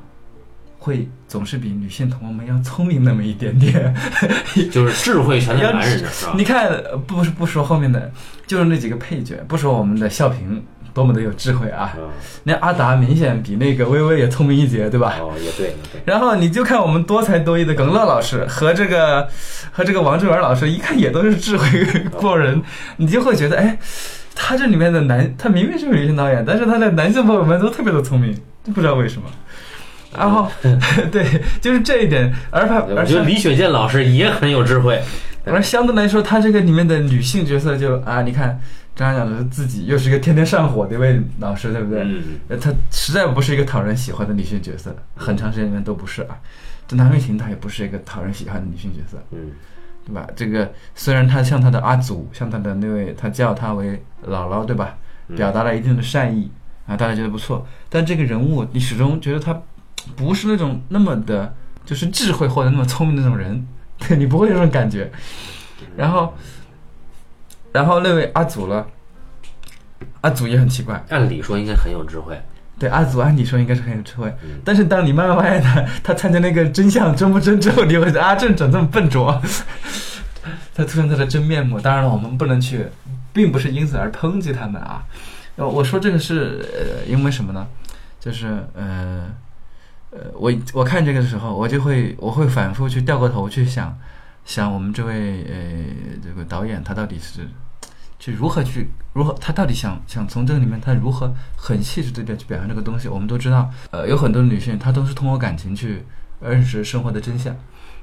[0.80, 3.94] 会总是比女性同胞们要聪明那么一点点。
[4.72, 6.04] 就是智慧全在男人？
[6.38, 8.12] 你看，呃不是不说后面的，
[8.46, 10.64] 就是那几个配角，不说我们的笑平
[10.96, 12.08] 多么的有智慧啊，嗯，
[12.46, 15.16] 那阿达明显比那个薇薇也聪明一截，对吧？
[15.20, 16.02] 哦，也对，也对。
[16.06, 19.28] 然后你就看我们多才多艺的耿乐老师和这个
[19.72, 21.68] 和这个王志文老师，一看也都是智慧
[22.12, 22.64] 过人，
[22.96, 23.78] 你就会觉得，哎，
[24.34, 29.28] 他这里面的男，他明明是个女性导演，但是他的男性朋友们都特别的聪明，就不知道为什么。
[30.18, 30.50] 然后，
[31.12, 31.26] 对，
[31.60, 35.02] 就是这一点，而他我而且觉得李雪健老师也很有智慧。
[35.44, 38.60] 而相对来说，他这个里面的女性角色就啊，你看
[38.96, 42.02] 张嘉老师自己又是一个天天上火的一位老师，对不对？
[42.04, 46.38] 嗯，他，实在不是一个讨人喜欢的女性角色，很长时间里面都不是啊。
[46.88, 49.52] 这南慧婷她也不是一个讨人喜欢的女性角色，嗯，
[50.06, 50.26] 对吧？
[50.36, 54.98] 这个虽然她像她的阿祖，像她的那位，她叫她为姥姥，对吧？
[55.28, 56.52] 嗯表达了一定的善意
[56.86, 57.68] 啊，大家觉得不错。
[57.90, 59.60] 但这个人物，你始终觉得她
[60.16, 61.52] 不是那种那么的，
[61.84, 65.12] 就是智慧或者那么聪明的那种人，对 你不会有这种感觉。
[65.98, 66.36] 然后，
[67.76, 68.88] 然后那位阿祖了，
[70.22, 71.04] 阿祖也很奇怪。
[71.10, 72.42] 按理说应该很有智慧。
[72.80, 79.42] 对阿祖，按理说应该是很有智慧，嗯但是当你慢慢发现他他参加那个真相真不真之后，你会觉得阿正怎么这么笨拙？
[80.74, 81.80] 他突然他的真面目。
[81.80, 82.86] 当然了，我们不能去，
[83.34, 85.04] 并不是因此而抨击他们啊。
[85.58, 87.68] 呃我说这个是呃，因为什么呢？
[88.20, 89.30] 就是呃
[90.12, 93.98] 呃，我我看这个的时候，我就会我会反复去掉过头去想
[94.44, 95.56] 想我们这位呃
[96.22, 97.48] 这个导演他到底是
[98.20, 103.08] 去如何去如何他到底想想从这个里面他如何很细致的去表现这个东西。
[103.08, 106.04] 我们都知道，呃，有很多女性她都是通过感情去
[106.40, 107.56] 认识生活的真相。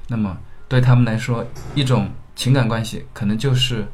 [0.07, 1.45] 那么对他们来说，
[1.75, 3.85] 一种情感关系可能就是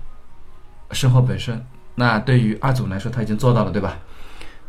[0.91, 1.63] 生活本身。
[1.95, 3.97] 那对于二组来说，他已经做到了，对吧？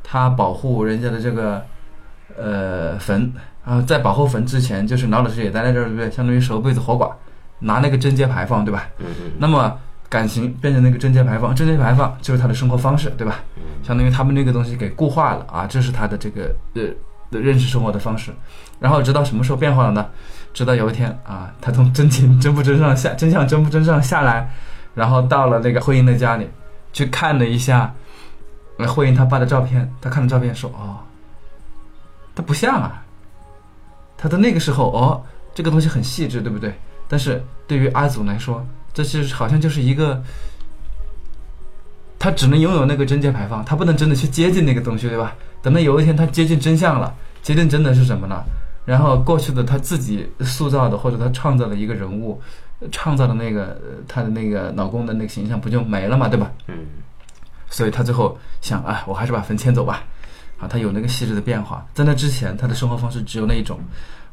[0.03, 1.65] 他保护人家的这个
[2.37, 3.33] 呃坟，
[3.65, 6.11] 然后在保护坟之前，就是老老实实也待在这儿，对不对？
[6.11, 7.13] 相当于守辈子活寡，
[7.61, 8.89] 拿那个贞节牌坊，对吧？
[8.99, 9.79] 嗯嗯那么
[10.11, 13.37] 感情变成那个贞洁牌坊，贞洁牌坊就是他的生活方式，对吧？
[13.83, 16.83] 相当于他们那个东西给固化了啊，这是他的这个呃
[17.31, 18.33] 的认识生活的方式。
[18.81, 20.07] 然后直到什么时候变化了呢？
[20.53, 24.51] 直到有一天啊，他从真情真不真上下真相真不真上下来，
[24.95, 26.51] 然后到了那个慧英的家里
[26.93, 27.95] 去看了一下，
[28.89, 30.99] 慧英他爸的照片，他看了照片说哦，
[32.35, 33.03] 他不像啊。
[34.19, 35.23] 他的那个时候哦，
[35.55, 36.75] 这个东西很细致，对不对？
[37.09, 40.23] 但是对于阿祖来说，这就是好像就是一个，
[42.19, 45.35] 他只能拥有那个贞节牌坊，他不能真的去接近那个东西，对吧？
[45.63, 48.43] 等到有一天他接近真相了，接近真的是什么呢？
[48.85, 52.41] 然后过去的他自己塑造的，或者他创造的一个人物，
[52.81, 56.51] 呃创造的那个呃他的那个老公的那个形象不就没了嘛，对吧？
[56.67, 56.75] 嗯
[57.73, 60.03] 所以他最后想啊，我还是把坟迁走吧。
[60.59, 61.87] 啊，他有那个细致的变化。
[61.95, 63.79] 在那之前，他的生活方式只有那一种。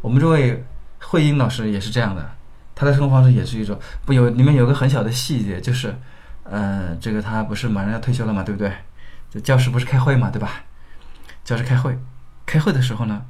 [0.02, 0.62] 我们这位
[1.00, 2.30] 慧英老师也是这样的，
[2.78, 3.76] 他的生活方式也是一种。
[4.06, 5.96] 不有里面有个很小的细节，就是，
[6.44, 8.72] 呃，这个他不是马上要退休了嘛，对不对？
[9.32, 10.64] 这教室不是开会嘛，对吧？
[11.44, 11.98] 教室开会，
[12.46, 13.24] 开会的时候呢，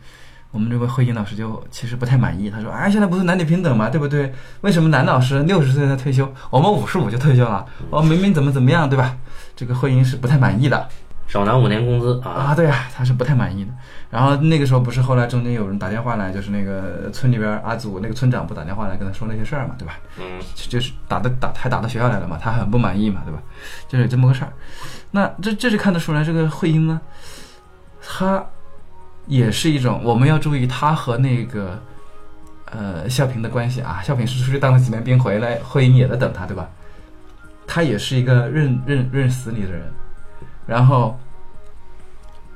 [0.52, 2.50] 我们这位慧英老师就其实不太满意。
[2.50, 4.34] 他说：“哎，现在不是男女平等嘛，对不对？
[4.62, 7.66] 为什么男老师六十岁才退休，我们五十五就退休了？
[7.90, 9.16] 我明明怎么怎么样，对吧？”
[9.56, 10.88] 这个慧英是不太满意的。
[11.28, 13.72] 少拿五年工资啊，啊，对呀、他是不太满意的。
[14.10, 20.00] 然后那个时候不是后来中间有人打电话来，就是那个村里边阿祖那个村长不打电话来跟他说那些事儿嘛，对吧？
[20.18, 23.42] 嗯就就是打的打还打到学校来了嘛，他很不满意嘛，对吧？
[23.88, 24.54] 就是有这么个事儿。
[25.12, 27.02] 那这这是看得出来，这个慧英呢，
[28.02, 28.46] 他
[29.26, 31.78] 也是一种我们要注意他和那个
[32.72, 34.02] 呃孝平的关系啊。
[34.02, 36.70] 孝平是出去当了几年兵回来，慧英也在等他，对吧？
[37.70, 39.82] 他也是一个认认认死理的人，
[40.66, 41.20] 然后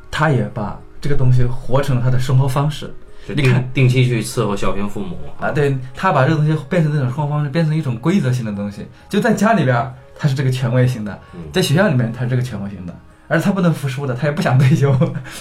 [0.10, 2.94] 他也把这个东西活成了他的生活方式。
[3.28, 8.86] 你看定定期去伺候小平父母啊，对他把这个东西变成那种生活方式，变成一种规则性的东西。
[9.10, 12.94] 就在家里边儿，他是这个权威型的；嗯在学校里面，他是这个权威型的。
[13.28, 14.94] 而他不能服输的，他也不想退休，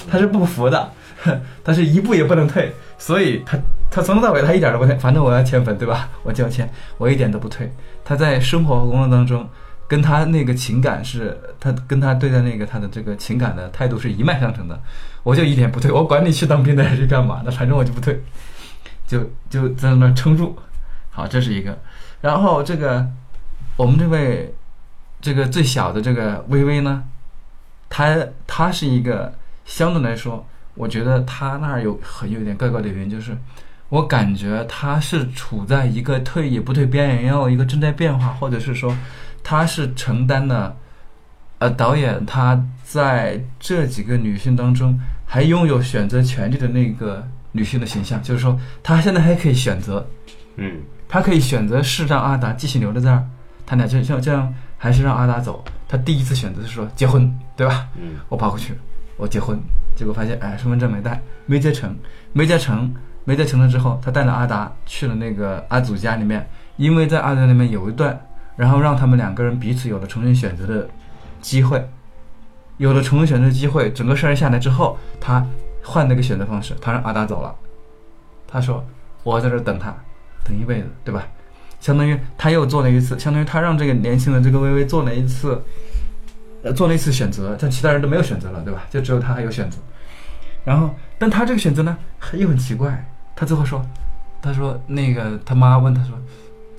[0.09, 0.92] 他是不服的，
[1.64, 2.73] 他是一步也不能退。
[2.99, 3.59] 所以他
[3.90, 6.09] 他从头到尾他一点都不退，反正我要迁坟，对吧？
[6.23, 7.68] 我就要迁，我一点都不退。
[8.05, 9.49] 他在生活和工作当中，
[9.90, 14.81] 跟他那个情感是，他跟他对待那个他的这个情感的态度是一脉相承的。
[15.24, 18.22] 我就一点不退，我管你去当兵的还是干嘛的，反正我就不退，
[19.05, 20.57] 就就在那撑住。
[21.11, 21.76] 好，这是一个。
[22.20, 23.05] 然后这个
[23.76, 24.55] 我们这位
[25.20, 27.03] 这个最小的这个微微呢，
[27.88, 33.37] 她她是一个相对来说，我觉得她那儿有很有点怪怪的原因，就是
[33.88, 38.96] 我感觉她是处在一个退也不退边缘，然后一个正在变化，或者是说
[39.42, 40.76] 她是承担了。
[41.59, 47.22] 呃，导演他在这几个女性当中还拥有选择权利的那个
[47.53, 50.09] 女性的形象，就是说，她现在还可以选择，
[50.57, 53.22] 嗯她可以选择是让阿达继续留在这儿，
[53.66, 55.62] 他俩就像这样，还是让阿达走。
[55.87, 57.87] 她第一次选择是说结婚，对吧？
[58.00, 58.72] 嗯我跑过去，
[59.18, 59.61] 我结婚，
[59.94, 61.94] 结果发现哎，身份证没带，没结成，
[62.33, 62.90] 没结成，
[63.26, 66.48] 没结成了之后，他带着阿达去了那个阿祖家里面，
[66.79, 68.18] 因为在阿祖那边有一段，
[68.61, 70.87] 然后让他们两个人彼此有了重新选择的
[71.40, 71.88] 机会，
[72.77, 75.46] 有了重新选择的机会，整个事儿下来之后，他
[75.83, 77.55] 换了一个选择方式，他让阿达走了，
[78.46, 78.85] 他说
[79.23, 79.96] 我在这儿等他，
[80.44, 81.27] 等一辈子，对吧？
[81.81, 85.59] 相当于他又做了一次，相当于他让这个年轻的这个微微做了一次，
[86.62, 88.83] 呃，做了一次选择，但其他人都没有选择了，对吧？
[88.90, 89.79] 就只有他还有选择。
[90.66, 91.96] 然后，但他这个选择呢，
[92.35, 93.03] 又很奇怪。
[93.35, 93.83] 他最后说，
[94.42, 96.14] 他说那个他妈问他说，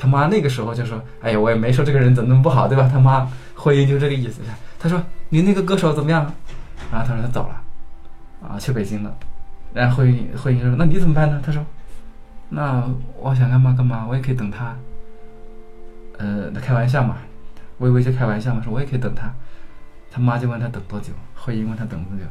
[0.01, 2.89] 他妈那个时候就说，哎呀，我也没说这个人怎么那么不好，对吧？
[2.91, 4.41] 他妈回应就这个意思。
[4.79, 6.23] 他说你那个歌手怎么样？
[6.91, 7.61] 然后他说他走了，
[8.49, 9.15] 啊，去北京了。
[9.75, 11.39] 然后慧英慧英说，那你怎么办呢？
[11.45, 11.63] 他说，
[12.49, 12.83] 那
[13.19, 14.75] 我想干嘛干嘛，我也可以等他。
[16.17, 17.17] 呃，他开玩笑嘛，
[17.77, 19.31] 微微就开玩笑嘛，说我也可以等他。
[20.09, 22.23] 他妈就问他等多久，慧英问他等多久，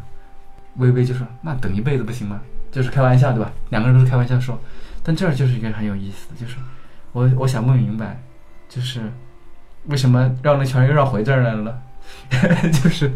[0.78, 2.40] 微微就说那等一辈子不行吗？
[2.72, 3.52] 就是开玩笑对吧？
[3.68, 4.58] 两个人都是开玩笑说，
[5.04, 6.56] 但这儿就是一个很有意思的，就是
[7.12, 8.22] 我我想不明白，
[8.68, 9.00] 就是
[9.86, 11.78] 为什么绕那圈又绕回这儿来了？
[12.72, 13.10] 就是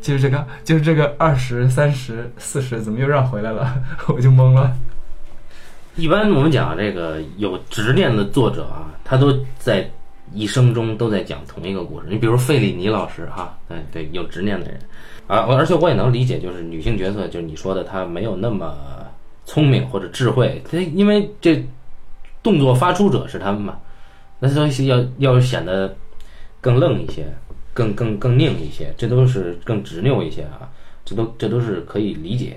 [0.00, 3.82] 就是这个，就是这个二十三十四十，怎么又让回来了？
[4.08, 4.76] 我就懵了。
[5.96, 9.88] 一般我们讲这个有执念的作者啊，他都在
[10.32, 12.06] 一生中都在讲同一个故事。
[12.08, 14.80] 你比如费里尼老师哈，对对，有执念的人
[15.26, 18.74] 啊，而且我也能理解，就是女性角色，就是你说的，她没有那么
[19.44, 21.62] 聪明或者智慧，她因为这
[22.42, 23.78] 动作发出者是他们嘛，
[24.40, 25.94] 那所以要要显得
[26.60, 27.26] 更愣一些，
[27.72, 30.68] 更更更拧一些，这都是更执拗一些啊，
[31.04, 32.56] 这都这都是可以理解。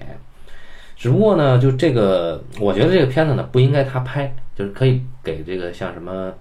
[0.97, 6.33] 只不过呢，就这个，我觉得这个片子呢不应该他拍，就是可以给这个像什么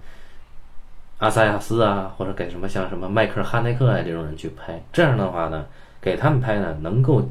[1.17, 4.81] 阿萨亚斯啊，或者给什么像什么迈克哈内克啊这种人去拍。
[4.93, 5.65] 这样的话呢，
[6.01, 7.29] 给他们拍呢能够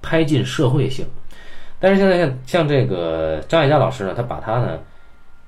[0.00, 1.04] 拍进社会性。
[1.80, 4.78] 但是现在像像这个张艾嘉老师呢，他把他呢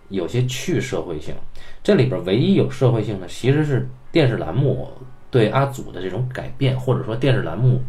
[0.09, 1.35] 有些去社会性。
[1.83, 4.91] 这里边唯一有社会性的，其实是电视栏目
[5.31, 7.83] 对阿祖的这种改变，或者说电视栏目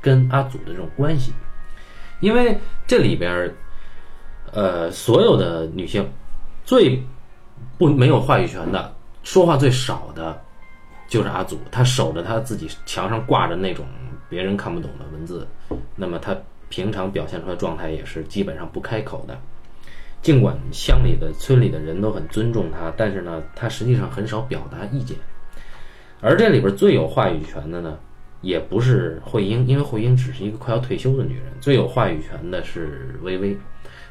[0.00, 1.32] 跟阿祖的这种关系。
[2.20, 3.52] 因为这里边，
[4.52, 6.06] 呃，所有的女性
[6.64, 7.02] 最
[7.78, 10.38] 不没有话语权的，说话最少的，
[11.08, 11.58] 就是阿祖。
[11.70, 13.86] 她守着她自己墙上挂着那种
[14.28, 15.48] 别人看不懂的文字，
[15.96, 16.36] 那么她
[16.68, 19.36] 平常表现出来状态也是基本上不开口的。
[20.22, 25.16] 尽管乡里的、村里的人都很尊重她，但是呢，她实际上很少表达意见。
[26.20, 27.98] 而这里边最有话语权的呢？
[28.42, 31.44] 也不是慧英，因为慧英只是一个快要退休的女人。
[31.60, 33.54] 最有话语权的是薇薇，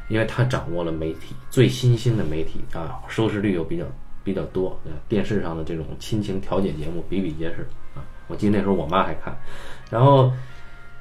[0.07, 3.85] 因为她掌握了媒体最新兴的媒体啊，收视率又比较
[4.23, 4.79] 比较多。
[5.07, 8.05] 电视上的这种亲情调解节目比比皆是啊。
[8.27, 9.35] 我记得那时候我妈还看。
[9.89, 10.31] 然后，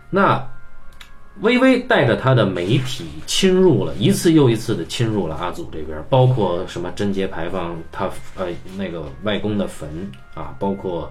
[0.08, 0.42] 那
[1.40, 8.46] 薇薇带着她的媒体侵入了一次又一次的侵入了阿祖这边，包括什么贞节牌坊，他呃
[8.76, 9.88] 那个外公的坟
[10.34, 11.10] 啊，包括。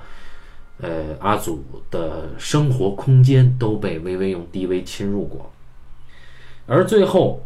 [0.79, 5.51] 呃，阿祖的生活空间都被微微用 DV 侵入过，
[6.67, 7.43] 而最后，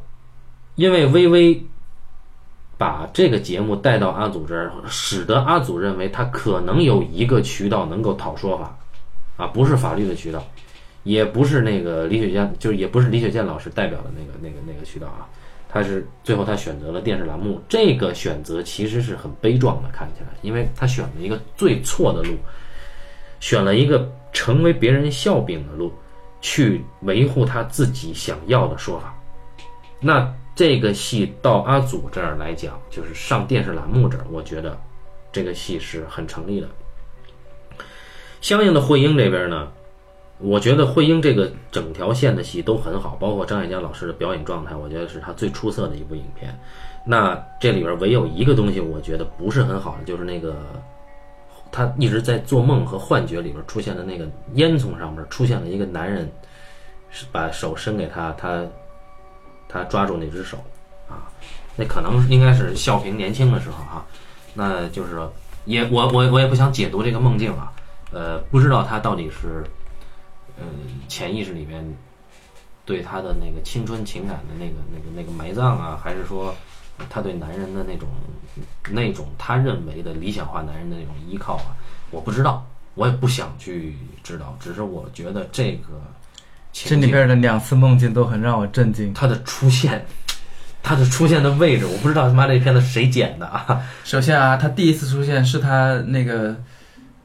[0.75, 1.63] 因为微微
[2.77, 8.77] 把这个节目带到阿祖这儿，使得阿祖认为他可能有一个渠道能够讨说法，
[9.37, 10.45] 啊，不是法律的渠道，
[11.03, 15.27] 也不是那个李雪健，就是也不是李雪健老师代表的那个那个那个渠道啊，
[15.69, 22.35] 他是最后他选择了电视栏目，这个选择其实是很悲壮的，看起来，因为他选了一个最错的路。
[23.39, 25.91] 选了一个成为别人笑柄的路，
[26.41, 29.19] 去维护他自己想要的说法。
[29.99, 34.79] 那这个戏到阿祖这儿来讲，就是上电视栏目这儿，我觉得
[35.31, 36.69] 这个戏是很成立的。
[38.41, 39.67] 相应的，慧英这边呢，
[40.41, 46.57] 我觉得慧英这个整条线的戏都很好，包括张艾嘉老师的表演状态，我觉得是他最出色的一部影片。
[47.05, 50.55] 那这里边唯有一个东西，我觉得不是很好的，就是那个。
[51.73, 56.29] 他一直在做梦和幻觉里边出现的那个烟囱上面出现了一个男人，
[57.09, 58.65] 是把手伸给他，他
[59.69, 60.57] 他抓住那只手，
[61.07, 61.31] 啊，
[61.77, 64.05] 那可能应该是孝平年轻的时候哈，
[64.53, 65.17] 那就是，
[65.63, 67.71] 也我我我也不想解读这个梦境啊，
[68.11, 69.63] 呃，不知道他到底是，
[70.61, 71.83] 嗯，潜意识里面
[72.85, 76.55] 对他的那个青春情感的那个那个那个埋葬啊，还是说？
[77.09, 78.07] 他对男人的那种、
[78.91, 81.73] 那种他认为的理想化男人的那种依靠啊，
[82.11, 84.55] 我不知道，我也不想去知道。
[84.59, 85.99] 只是我觉得这个
[86.71, 89.11] 这里边的两次梦境都很让我震惊。
[89.15, 90.05] 他的出现，
[90.83, 93.81] 他的出现的位置，我不知道他妈这片子谁剪的啊。
[94.03, 96.55] 首先啊，他第一次出现是他那个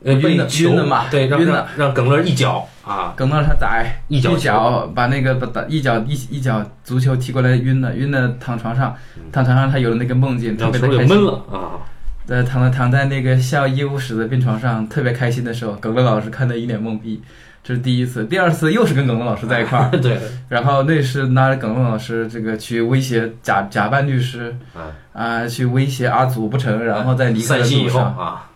[0.05, 2.67] 晕的晕的嘛，对，晕的让耿乐一脚。
[2.85, 8.95] 啊，耿乐他咋一脚一脚把那个把打一脚一一脚足球踢过来晕了，晕了躺床上，
[9.33, 11.09] 躺床上他有了那个梦境，特别的开心。
[11.09, 11.83] 闷了啊！
[12.25, 17.21] 在躺在躺在那个校医务室的病床上，特别开心的时候，耿乐老师看得一脸懵逼。
[17.65, 19.91] 这是第一次，第二次又是跟耿乐老师在一块儿。
[20.01, 20.21] 对。
[20.49, 24.57] 然后那是拿着耿乐老师这个去威胁假假扮律师，
[25.13, 28.51] 啊，去威胁阿祖不成，然后在离开的路上啊，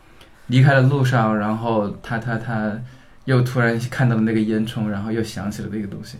[0.50, 2.78] 离开的路上，然后他他他。
[3.26, 6.18] 又突然看到了那个烟囱，然后又想起了那个东西，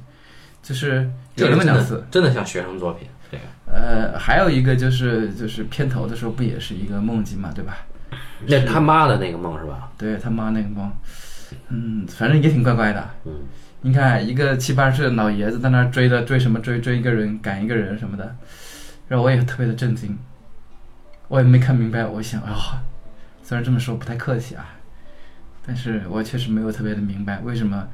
[0.62, 3.08] 就是有那么两次，真的像学生作品。
[3.30, 7.78] 对，呃，还有一个就是就是片头的时候不也是一个梦境嘛，对吧？
[8.46, 9.90] 那他妈的那个梦是吧？
[9.96, 10.92] 对他妈那个梦，
[11.70, 13.10] 嗯，反正也挺怪怪的。
[13.24, 13.32] 嗯，
[13.80, 18.36] 你看一个七八十的老爷子在那追的追什么追追一个人赶一个人什么的，
[19.08, 20.16] 然后我也特别的震惊，
[21.28, 22.82] 我也没看明白，我想啊，
[23.50, 24.64] 虽然这么说不太客气啊。
[25.66, 27.84] 但是我确实没有特别的明白为什么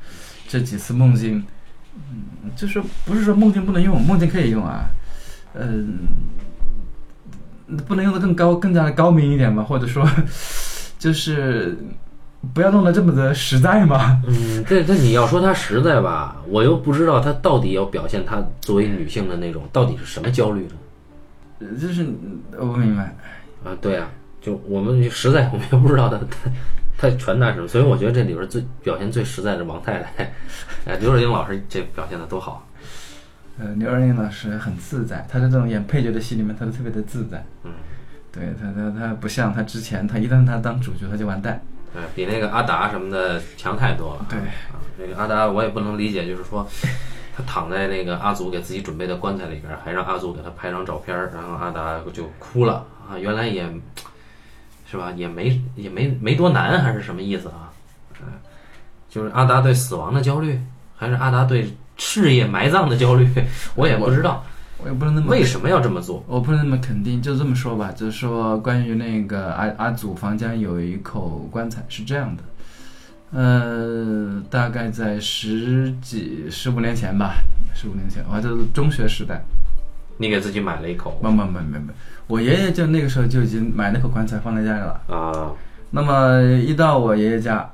[0.46, 1.42] 这几次梦境，
[1.94, 4.84] 嗯，就是不是说梦境不能用，梦境可以用啊，
[5.54, 6.00] 嗯，
[7.86, 9.62] 不能用的更高、更加的高明一点吗？
[9.62, 10.06] 或者说，
[10.98, 11.74] 就是
[12.52, 14.22] 不要弄得这么的实在嘛。
[14.26, 20.74] 嗯，这这你要说他实在吧，我又不知道他到底要表现他作为女性的那种到底是什么焦虑呢？
[21.60, 22.04] 呃就是
[22.52, 23.04] 呃我不明白，
[23.64, 24.06] 啊，对啊，
[24.46, 26.48] 就我们实在我们也不知道他他
[26.96, 30.32] 他传达什么，所以我觉得这里边最表现最实在的王太太，
[30.84, 32.64] 哎，刘若英老师这表现的多好，
[33.58, 37.44] 呃，刘若英老师很自在，她在这种演配角的戏里面，她都特别的自在。
[37.64, 37.72] 嗯，
[38.30, 41.60] 对她，她她不像她之前，她一旦她当主角，她就完蛋。
[41.92, 44.26] 对，比那个阿达什么的强太多了。
[44.30, 46.64] 对啊，那个阿达我也不能理解，就是说
[47.36, 53.68] 他躺在那个阿祖给自己准备的棺材里边，还让阿祖给他拍张照片儿，然后阿达就哭了啊，原来也
[54.90, 57.72] 是吧，也没也没没多难，还是什么意思啊？
[58.20, 58.28] 嗯，
[59.08, 60.60] 就是阿达对死亡的焦虑，
[60.96, 63.28] 还是阿达对事业埋葬的焦虑，
[63.74, 64.44] 我也不知道
[64.78, 66.22] 我也不能那么为什么要这么做。
[66.28, 72.42] 我不能那么肯定，就这么说吧，就是说关于那个阿阿祖房间有一口棺材是这样的，
[73.32, 77.34] 呃，大概在十几十五年前吧，
[77.74, 79.42] 十五年前，我就是中学时代，
[80.16, 81.18] 你给自己买了一口。
[81.20, 81.92] 不不不不不，
[82.26, 85.00] 我爷爷就那个时候就已经买那口棺材放在家里了。
[85.08, 85.52] 啊，
[85.90, 87.70] 那么一到我爷爷家，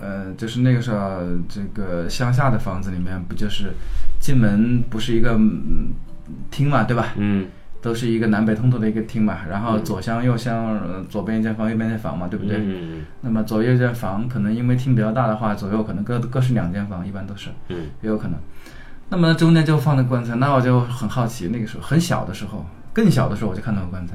[0.00, 3.72] 呃，就是那个时候这个乡下的房子里面不就是
[4.20, 5.88] 进门不是一个嗯
[6.50, 7.14] 厅嘛，对吧？
[7.16, 7.46] 嗯
[7.82, 12.58] 都是一个南北通透的一个厅嘛，然后左厢右厢，呃左边一间房，右边一间房嘛，对不对？
[12.60, 18.38] 嗯那么左右一间房，可能因为厅比较大的话，左右可能各各是两间房，一般都是嗯也有可能。
[19.08, 24.14] 那么中间就放的棺材，那我就很好奇，那个时候很小的时候，更小的时候我就看到过棺材，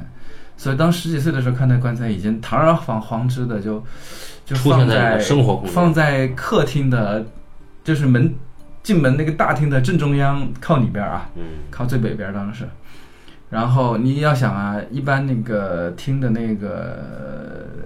[0.57, 3.83] 所以当十几岁的时候看到棺材，已经堂而皇皇之的就
[4.45, 7.25] 就放在生活放在客厅的，
[7.83, 8.33] 就是门
[8.83, 12.65] 进门那个大厅的正中央靠里边啊，嗯靠最北边当时。
[13.49, 16.97] 然后你要想啊，一般那个厅的那个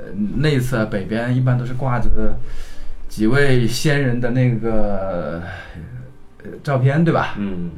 [0.07, 2.09] 呃内侧北边一般都是挂着
[3.07, 5.41] 几位先人的那个
[6.43, 7.35] 呃照片，对吧？
[7.37, 7.69] 嗯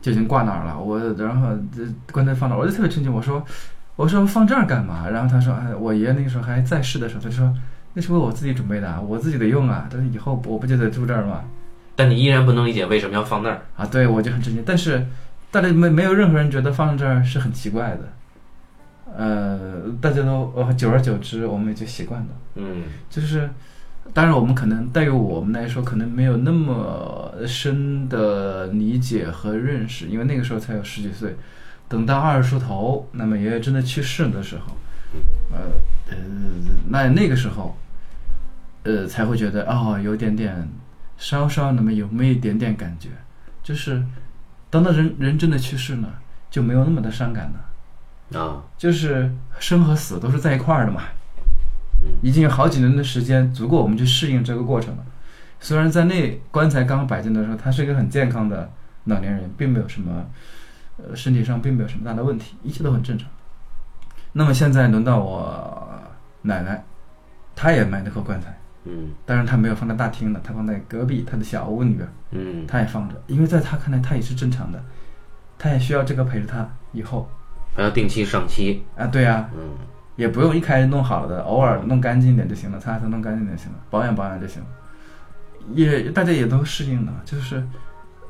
[0.00, 0.78] 就已经挂那儿了。
[0.78, 1.82] 我然后这
[2.12, 3.12] 棺材放那儿，我就特别震惊。
[3.12, 3.44] 我说
[3.96, 5.08] 我说放这儿干嘛？
[5.08, 7.54] 然后他说，哎，我爷爷那个时候还在世的时候，他就说
[7.94, 9.88] 那是为我自己准备的啊，我自己得用啊。
[9.90, 11.42] 但是以后我不就得住这儿吗？
[11.96, 13.62] 但你依然不能理解为什么要放那儿。
[13.76, 14.62] 啊，对，我就很震惊。
[14.64, 15.04] 但是
[15.50, 18.12] 大家没没有任何人觉得放这儿是很奇怪的，
[19.16, 22.28] 呃，大家都呃久而久之，我们也就习惯了。
[22.54, 23.50] 嗯就是，
[24.14, 31.36] 当然我们可能对于我们来说，可能没有那么深的理解和认识，因为那个时候才有十几岁。
[31.88, 34.76] 等到二十出头，那么爷爷真的去世的时候，
[35.50, 35.58] 呃
[36.10, 36.16] 呃，
[36.88, 37.76] 那那个时候，
[38.82, 40.68] 呃，才会觉得哦，有点点，
[41.16, 43.08] 稍稍那么有那么一点点感觉，
[43.62, 44.04] 就是，
[44.68, 46.18] 当到人人真的去世了，
[46.50, 48.38] 就没有那么的伤感了。
[48.38, 51.04] 啊就是生和死都是在一块儿的嘛，
[52.22, 55.04] 已经有好几年的时间足够我们去适应这个过程了。
[55.60, 58.70] 虽然在那棺材刚摆进的时候，他是一个很健康的
[59.04, 60.24] 老年人，并没有什么，
[60.98, 63.28] 呃，身体上并没有什么大的问题，一切都很正常。
[64.32, 65.88] 那么现在轮到我
[66.42, 66.84] 奶奶，
[67.56, 69.10] 她也买那口棺材，嗯。
[69.26, 72.66] 当然她没有放在大厅了，她放在隔壁她的小屋里边，嗯。
[72.66, 74.80] 她也放着，因为在她看来，她也是正常的，
[75.58, 77.28] 她也需要这个陪着她以后。
[77.74, 78.84] 还要定期上漆。
[78.96, 79.70] 啊，对呀、嗯
[80.18, 84.68] 也不用一开始弄好了的，偶尔弄干净一点就行了，擦擦弄干净点就行了，保养保养就行了。
[85.74, 87.62] 也大家也都适应了，就是，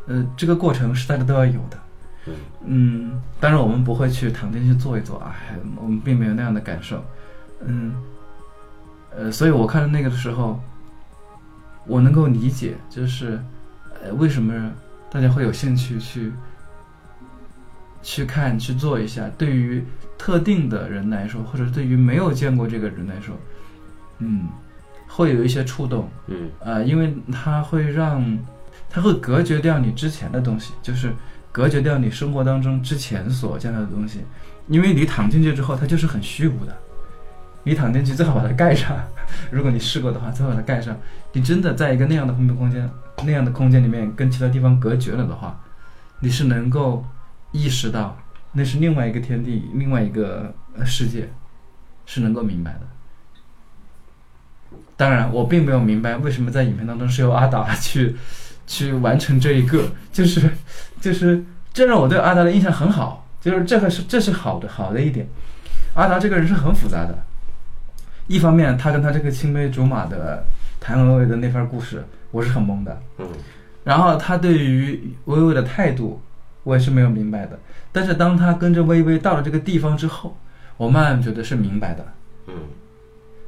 [0.07, 1.78] 呃，这个过程是大家都要有的。
[2.26, 2.34] 嗯
[2.66, 5.34] 嗯，当然我们不会去躺进去坐一坐啊，
[5.76, 7.03] 我们并没有那样的感受。
[7.64, 7.95] 嗯，
[9.16, 10.61] 呃，所以我看到那个的时候，
[11.86, 13.43] 我能够理解，就是，
[14.05, 14.70] 呃，为什么
[15.11, 16.32] 大家会有兴趣去
[18.03, 19.30] 去看去做一下。
[19.39, 19.82] 对于
[20.18, 23.34] 特定的人来说，或者对于没有见过这个人来说，
[24.18, 24.48] 嗯，
[25.06, 26.10] 会有一些触动。
[26.26, 28.38] 嗯呃，因为它会让，
[28.90, 31.14] 它会隔绝掉你之前的东西，就是
[31.52, 34.20] 隔绝掉你生活当中之前所见到的东西，
[34.66, 36.76] 因为你躺进去之后，它就是很虚无的。
[37.64, 38.96] 你躺进去最好把它盖上，
[39.50, 40.96] 如果你试过的话，最好把它盖上。
[41.32, 42.88] 你真的在一个那样的封闭空间、
[43.24, 45.60] 那样的空间里面跟其他地方隔绝了的话，
[46.20, 47.04] 你是能够
[47.52, 48.16] 意识到
[48.53, 51.28] 那是另外一个天地、另外一个呃世界，
[52.07, 52.80] 是能够明白的。
[54.96, 58.16] 当然，我并没有明白为什么在影片当中是由阿达去
[58.66, 60.51] 去完成这一个，就是
[61.01, 65.26] 就是这让我对阿达的印象很好，就是这个是这是好的好的一点。
[65.94, 67.16] 阿达这个人是很复杂的，
[68.26, 70.44] 一方面他跟他这个青梅竹马的
[70.80, 73.26] 谭维维的那番故事，我是很懵的，嗯
[73.84, 76.20] 然后他对于薇薇的态度，
[76.64, 77.59] 我也是没有明白的。
[77.92, 80.36] 但是当他跟着薇薇到了这个地方之后，
[80.76, 82.04] 我慢慢觉得是明白的。
[82.46, 82.54] 嗯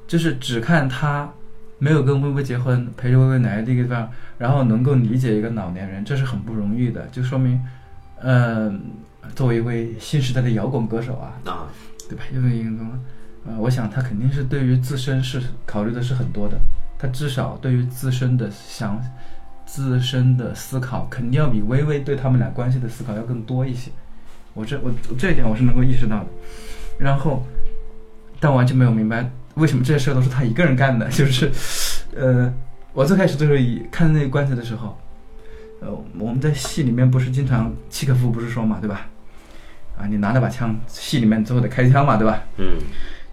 [0.07, 1.31] 就是只看他
[1.79, 7.63] 没有跟薇薇结婚，陪着薇薇来这个地方，然后能够理解一个老年人，这是很不容易的，就说明，
[8.21, 8.75] 呃，
[9.37, 11.69] 作为一位新时代的摇滚歌手啊，啊，
[12.09, 12.25] 对吧？
[12.35, 12.71] 因为一个
[13.47, 16.59] 呃，我想他肯定是对于自身是考虑的是很多的，
[16.99, 19.01] 他至少对于自身的想、
[19.73, 23.89] 自身的思考，肯定要比微微对他们俩关系的思考要更多一些。
[24.53, 26.27] 我这我这一点我是能够意识到的。
[26.99, 27.47] 然后，
[28.41, 31.09] 但完全没有明白为什么这些事儿都是他一个人干的。
[31.15, 31.49] 就是，
[32.17, 32.53] 呃，
[32.93, 34.99] 我最开始就是以看那个棺材的时候，
[35.81, 39.07] 呃，我们在戏里面不是经常契诃夫不是说嘛，对吧？
[39.97, 42.43] 啊，你拿了把枪，戏里面最后得开枪嘛，对吧？
[42.59, 42.67] 嗯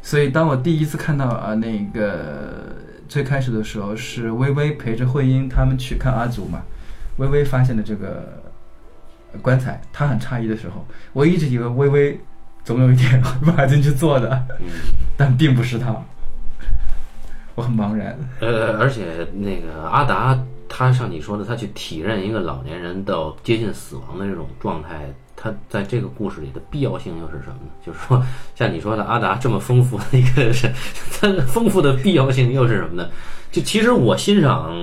[0.04, 2.76] 所以当我第一次看到啊那个
[3.08, 6.62] 最开始的时候，是微微陪着慧英他们去看阿祖嘛，
[7.18, 8.42] 微微发现了这个
[9.34, 12.20] 呃棺材，他很诧异的时候，我一直以为微微
[12.64, 14.68] 总有一天会爬进去做的，嗯，
[15.16, 15.96] 但并不是他，
[17.56, 18.18] 我很茫然。
[18.42, 20.38] 呃，而且那个阿达，
[20.68, 27.70] 他像你说的，他去体认一个老年人到接近死亡的这种状态，他在这个故事里的必要性又是什么呢？
[27.86, 28.22] 就是说，
[28.56, 30.74] 像你说的，阿达这么丰富的一个人，
[31.22, 33.08] 他丰富的必要性又是什么呢？
[33.52, 34.76] 就其实我欣赏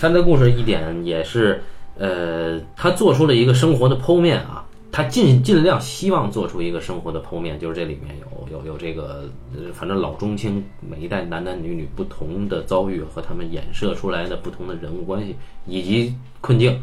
[0.00, 1.60] 他的故事一点也是，
[1.98, 9.28] 呃，他做出了一个生活的剖面啊，他尽尽量希望做出一个生活的剖面，就是这里面有有有这个，
[9.74, 15.34] 反正老中青每一代男男女女不同的遭遇和他们衍射出来的不同的人物关系
[15.66, 16.80] 以及困境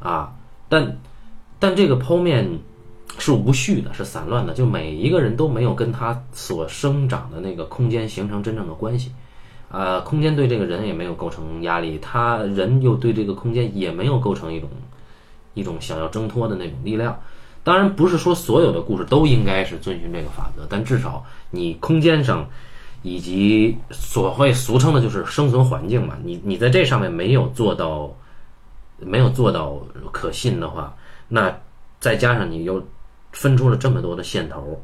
[0.00, 0.32] 啊，
[0.70, 0.98] 但
[1.58, 2.58] 但这个剖面
[3.18, 9.12] 是无序的，是散乱的，就每一个人都没有跟他所生长的那个空间形成真正的关系。
[9.70, 14.68] 呃，空间对这个人也没有构成压力，他人又对这个空间也没有构成一种
[15.54, 17.20] 一种想要挣脱的那种力量。
[17.64, 22.48] 当然，不是说所有的故事都应该是遵循这个法则，但至少你空间上
[23.02, 28.10] 以及所谓俗称的就是生存环境嘛，你你在这上面没有做到
[29.00, 29.78] 没有做到
[30.12, 30.96] 可信的话，
[31.28, 31.54] 那
[32.00, 32.84] 再加上你又
[33.32, 34.82] 分出了这么多的线头，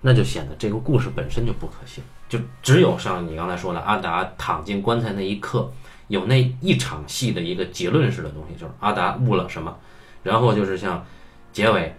[0.00, 2.02] 那就显得这个故事本身就不可信。
[2.28, 5.70] 就只有像你刚才说的，阿达躺进棺材那一刻，
[6.08, 9.76] 有那一场戏的一个结论式的东西，就是阿达悟了什么，
[10.22, 11.04] 然后就是像
[11.52, 11.94] 结尾，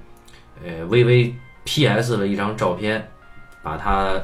[0.64, 1.34] 呃，微微
[1.64, 3.10] P.S 了一张照片，
[3.62, 4.20] 把他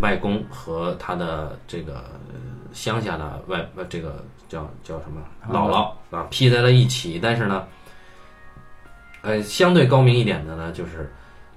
[0.00, 2.34] 外公和他的这个呃
[2.72, 7.66] 乡下的外呃这个叫叫什么姥姥啊 P 在了一起，但是呢，
[9.22, 11.10] 呃，相对高明一点的呢，就是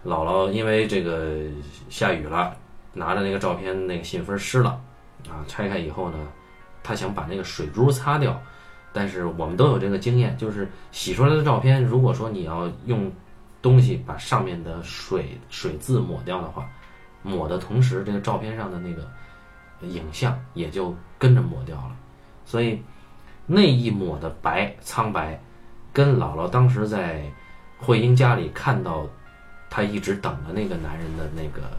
[0.06, 1.42] 姥姥因为这个
[1.90, 2.56] 下雨了。
[2.98, 4.82] 拿着那个照片，那个信封湿了，
[5.28, 6.18] 啊，拆开以后呢，
[6.82, 8.42] 他想把那个水珠擦掉，
[8.94, 13.12] 但是我们都有这个经验，就是洗出来的照片，如果说你要用
[13.62, 16.66] 东西把上面的水水渍抹掉的话，
[17.22, 19.06] 抹的同时，这个照片上的那个
[19.86, 21.92] 影像也就跟着抹掉了，
[22.46, 22.82] 所以
[23.46, 25.38] 那一抹的白苍白，
[25.92, 27.30] 跟姥姥当时在
[27.78, 29.08] 慧英家里看到
[29.70, 31.70] 她一直等的那个男人的那个。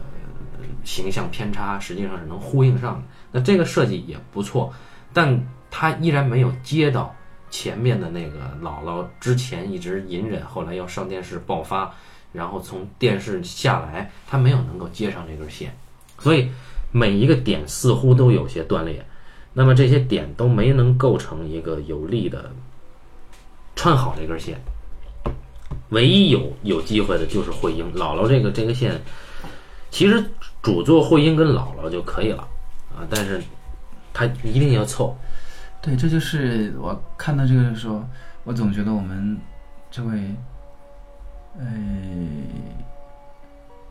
[0.83, 4.73] 形象偏差实际上是能呼应上的，那这个设计也不错，
[5.13, 5.37] 但
[5.69, 7.13] 他依然没有接到
[7.49, 11.93] 前面的那个姥姥之前一直隐忍，后来要上电视爆发，
[12.31, 15.75] 然后从电视下来，他没有能够接上这根线，
[16.19, 16.49] 所以
[16.91, 19.05] 每一个点似乎都有些断裂，
[19.51, 22.49] 那么这些点都没能构成一个有力的
[23.75, 24.57] 穿好这根线，
[25.89, 28.99] 唯一有有机会的就是慧英姥姥这个这个线，
[29.91, 30.23] 其实。
[30.63, 32.45] 主做慧英跟姥姥就可以了
[32.93, 33.41] 啊，但是
[34.11, 35.15] 他一定要凑。
[35.81, 38.03] 对，这就是我看到这个的时候，
[38.43, 39.39] 我总觉得我们
[39.89, 40.35] 这位，
[41.57, 41.65] 哎，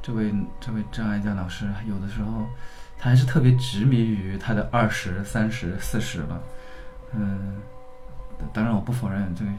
[0.02, 0.30] 这位
[0.60, 2.44] 这位张艾嘉老师，有的时候
[2.98, 6.42] 他还是特别执迷于他的二十三十四十了。
[7.14, 7.56] 嗯，
[8.52, 9.50] 当然我不否认这个，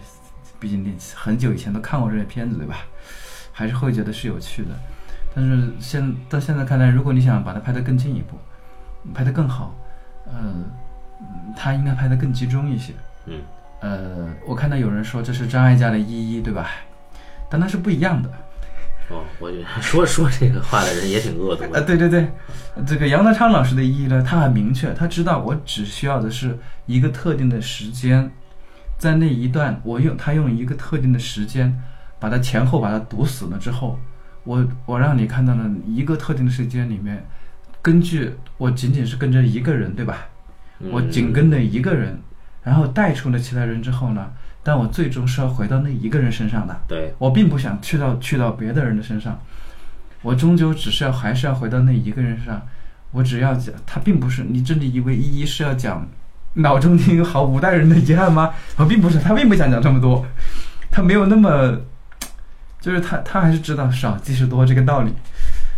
[0.59, 2.77] 毕竟你很久以前都看过这些片子，对吧？
[3.51, 4.69] 还是会觉得是有趣的。
[5.35, 8.37] 但是现到现在看来，如果你想把它拍得更进一步，
[9.13, 9.75] 拍得更好，
[10.25, 10.53] 呃，
[11.55, 12.93] 他应该拍得更集中一些。
[13.25, 13.41] 嗯。
[13.79, 16.67] 呃，我看到有人说这是张艾嘉的一一，对吧？
[17.49, 18.29] 但那是不一样的。
[19.09, 21.79] 哦，我觉得说说这个话的人也挺恶毒的。
[21.79, 22.27] 啊，对对对，
[22.85, 28.31] 这个杨德昌老师的意义呢，他很明确，他知道我只需要的是一个特定的时间，
[28.97, 31.81] 在那一段，我用他用一个特定的时间，
[32.19, 33.99] 把它前后把它堵死了之后。
[34.43, 37.25] 我我让你看到了一个特定的时间里面，
[37.81, 40.27] 根据我仅仅是跟着一个人，对吧？
[40.91, 42.17] 我紧跟着一个人，
[42.63, 44.31] 然后带出了其他人之后呢，
[44.63, 46.79] 但我最终是要回到那一个人身上的。
[46.87, 49.39] 对，我并不想去到去到别的人的身上，
[50.21, 52.61] 我终究只是要还是要回到那一个人身上。
[53.11, 56.07] 我只要讲，他并不是你真的以为一一是要讲
[56.57, 58.53] 脑中听好五代人的遗憾吗？
[58.75, 60.25] 啊， 并不是，他并不想讲这么多，
[60.91, 61.79] 他没有那么，
[62.79, 65.13] 就是他他还是知道少即是多这个道理。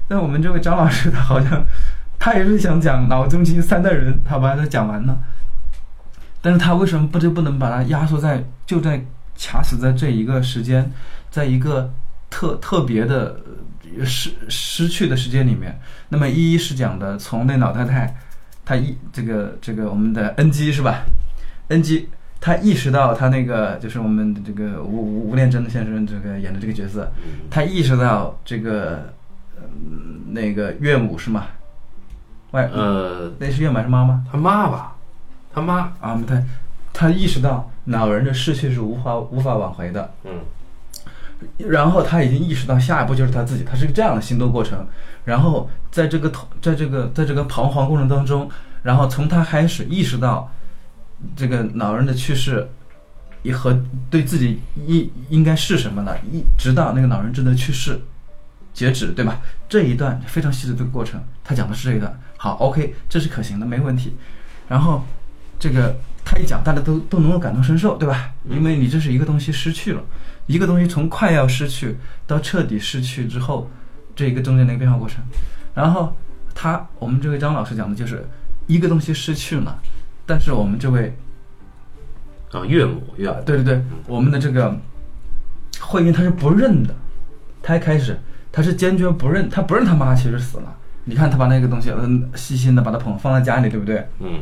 [0.07, 1.63] 但我们这位张老师，他好像
[2.17, 5.17] 他也是想讲脑中听三代人，他把它讲完了。
[6.41, 9.05] 但是他为什么不就不能把它压缩在就在
[9.37, 10.91] 卡死在这一个时间，
[11.29, 11.93] 在一个
[12.29, 13.35] 特特别的
[14.05, 15.79] 失失去的时间里面？
[16.07, 18.15] 那么一一是讲的从那老太太，
[18.69, 21.03] 她一这个这个我们的 N G 是吧
[21.69, 22.07] ？？N G
[22.39, 27.11] 他意识到他那个就是我们的这个吴吴吴念真先生这个演的这个角色，
[27.49, 29.11] 他意识到这个
[29.55, 29.63] 呃
[30.27, 31.47] 那个岳母是吗？
[32.51, 34.23] 外呃，那是岳母还是妈妈？
[34.31, 34.95] 他妈吧，
[35.51, 36.39] 他妈，啊，他
[36.93, 40.31] 他意识到老人的逝去是无法无法挽回的，嗯
[41.57, 44.87] 然后他已经意识到下一步就是他自己，他是个这样的行动过程。
[45.25, 46.31] 然后在这个，
[46.61, 48.49] 在这个在这个彷徨过程当中，
[48.83, 50.51] 然后从他开始意识到
[51.35, 52.67] 这个老人的去世，
[53.43, 53.79] 也和
[54.09, 56.15] 对自己应应该是什么呢？
[56.31, 57.99] 一直到那个老人真的去世
[58.73, 59.39] 截止，对吧？
[59.67, 62.19] 这一段非常细致的过程，他讲的是这一段。
[62.37, 64.15] 好，OK，这是可行的，没问题。
[64.67, 65.03] 然后
[65.59, 68.31] 这个他一讲，大家都都能够感同身受，对吧？
[68.49, 70.01] 因为你这是一个东西失去了，
[70.49, 71.95] 一个东西从快要失去
[72.25, 73.69] 到彻底失去之后，
[74.15, 75.23] 这一个中间的一个变化过程。
[75.75, 76.17] 然后
[76.55, 78.25] 他，我们这位张老师讲的就是
[78.65, 79.79] 一个东西失去了，
[80.25, 81.15] 但是我们这位
[82.51, 84.75] 啊，岳母岳对对对，我们的这个
[85.79, 86.95] 慧英他是不认的，
[87.61, 88.19] 他一开始
[88.51, 90.75] 他是坚决不认，他不认他妈其实死了。
[91.03, 94.03] 你看他把那个东西，嗯，细心的把它捧放在家里，对不对？
[94.19, 94.41] 嗯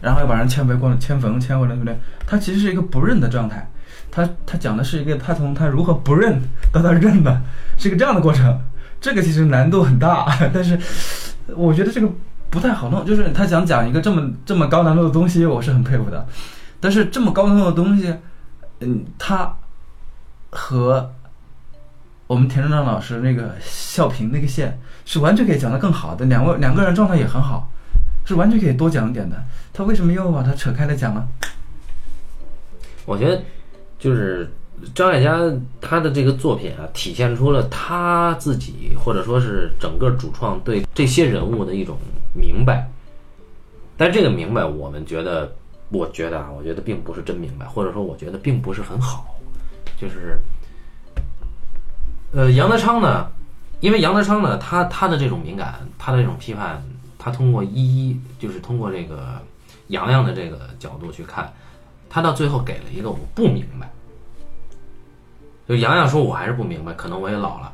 [0.00, 1.94] 然后又把人迁回过来，牵坟迁回来，对不对？
[2.26, 3.68] 他其实是一个不认的状态。
[4.10, 6.40] 他他讲的是一个他从他如何不认
[6.72, 7.42] 到他认的，
[7.76, 8.60] 是一个这样的过程。
[9.00, 10.78] 这个其实难度很大， 但是
[11.54, 12.08] 我觉得这个
[12.50, 13.06] 不太好弄。
[13.06, 16.26] 就是他想讲一个这么这么高难度的东西，我是很佩服的。
[16.80, 18.14] 但是这么高难度的东西，
[18.80, 19.54] 嗯，他
[20.50, 21.12] 和
[22.26, 26.24] 我们田正章老师那个笑评那个线是完全可以讲得更好的。
[26.26, 27.70] 两位两个人状态也很好，
[28.24, 29.36] 是完全可以多讲一点的。
[29.72, 31.24] 他为什么又把它扯开来讲呢？
[33.06, 33.40] 我觉得
[33.98, 34.48] 就是
[34.94, 35.38] 张艾嘉
[35.80, 41.96] 他的这个作品啊，体现出了他自己或者说是整个主创对这些人物的一种
[42.34, 42.88] 明白。
[43.96, 45.52] 但这个明白，我们觉得，
[45.90, 49.26] 我觉得啊，我觉得并不是真明白，或者说我觉得并不是很好。
[50.00, 50.38] 就是，
[52.30, 53.26] 呃，杨德昌呢，
[53.80, 56.80] 因为杨德昌呢，他他的这种敏感，他的这种批判，
[57.18, 59.42] 他通过一一就是通过这个
[59.88, 61.52] 杨洋的这个角度去看，
[62.08, 63.90] 他到最后给了一个我不明白。
[65.68, 67.70] 就洋洋说，我还是不明白，可能我也老了，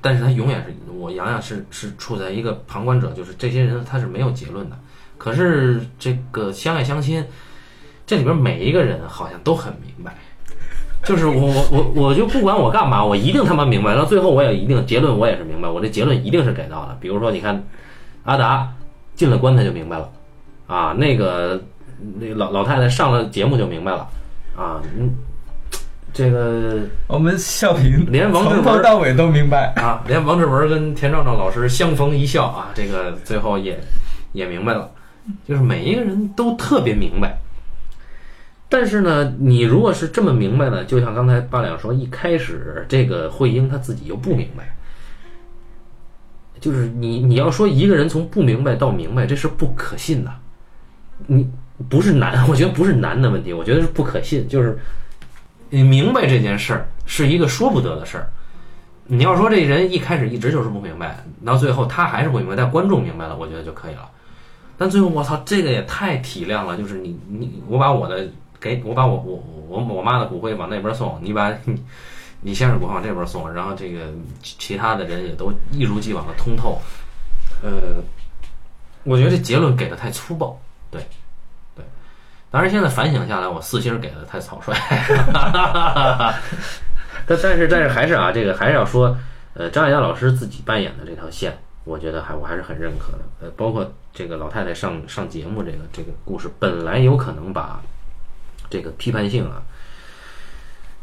[0.00, 4.78] 但是他永远是我洋洋是是处在一个旁观者，就是这些人他是没有结论的。
[5.18, 7.24] 可是这个相爱相亲，
[8.06, 10.14] 这里边每一个人好像都很明白，
[11.04, 16.96] 就是我我我我就不管我干嘛，我一定他妈明白，到最后我也一定结论我也是明白，我这结论一定是给到的。
[17.00, 17.60] 比如说，你看
[18.22, 18.72] 阿达
[19.16, 20.10] 进了棺材就明白了，
[20.68, 21.60] 啊，那个
[22.18, 24.08] 那老老太太上了节目就明白了，
[24.56, 25.10] 啊，嗯，
[26.12, 29.72] 这个我们笑评连王志从文头到尾都明白。
[29.76, 33.78] 啊，连王志文跟田壮壮老师相逢一笑啊，这个最后也
[34.32, 34.90] 也明白了，
[35.46, 37.38] 就是每一个人都特别明白。
[38.68, 44.74] 但是呢，你如果是这么明白呢，就像刚才八两说，一开始这个慧英她自己又不明白，
[46.58, 50.30] 就是你你要说一个人从不明白到明白，这是不可信的。
[51.26, 51.48] 你
[51.88, 54.78] 不是难，我觉得不是难的问题，我觉得是不可信，就是
[55.70, 58.28] 你明白这件事儿是一个说不得的事儿。
[59.04, 64.08] 你要说这人一开始一直就是不明白，到最后他还是不明白，但观众明白了，我觉得就可以了。
[64.78, 68.26] 但最后我操，这个也太体谅了，就是你你我把我的
[68.60, 71.82] 给我把我我我我妈的骨灰往那边送，你把你
[72.40, 74.00] 你先生骨往这边送，然后这个
[74.42, 76.80] 其他的人也都一如既往的通透。
[77.62, 78.02] 呃，
[79.04, 80.58] 我觉得这结论给的太粗暴，
[80.90, 81.00] 对。
[82.52, 84.72] 当然现在反省下来，我四星给的太草率。
[87.24, 89.16] 但但是但是还是啊，这个还是要说，
[89.54, 93.20] 呃，张艾嘉老师自己扮演的这条线，我觉得还我还是很认可的。
[93.40, 97.80] 呃，包括这个老太太上上节目这个这个故事，本来有可能把
[98.68, 99.62] 这个批判性啊，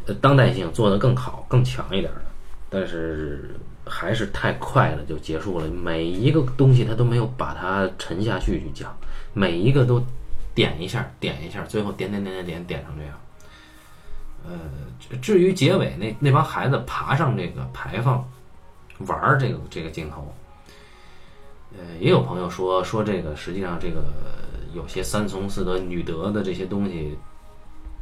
[0.05, 2.21] 呃，当代性做得更好、更强一点的，
[2.69, 5.67] 但是还是太快了就结束了。
[5.67, 8.95] 每一个东西他都没有把它沉下去去讲，
[9.33, 10.05] 每一个都
[10.59, 13.17] 点一下、点一下，最后点点点点点点成这样。
[14.45, 18.29] 呃，至于结尾那那帮孩子爬上这个牌坊
[19.07, 20.35] 玩儿这个这个镜头，
[21.77, 24.03] 呃，也有朋友说说这个，实际上这个
[24.73, 27.17] 有些三从四德、女德的这些东西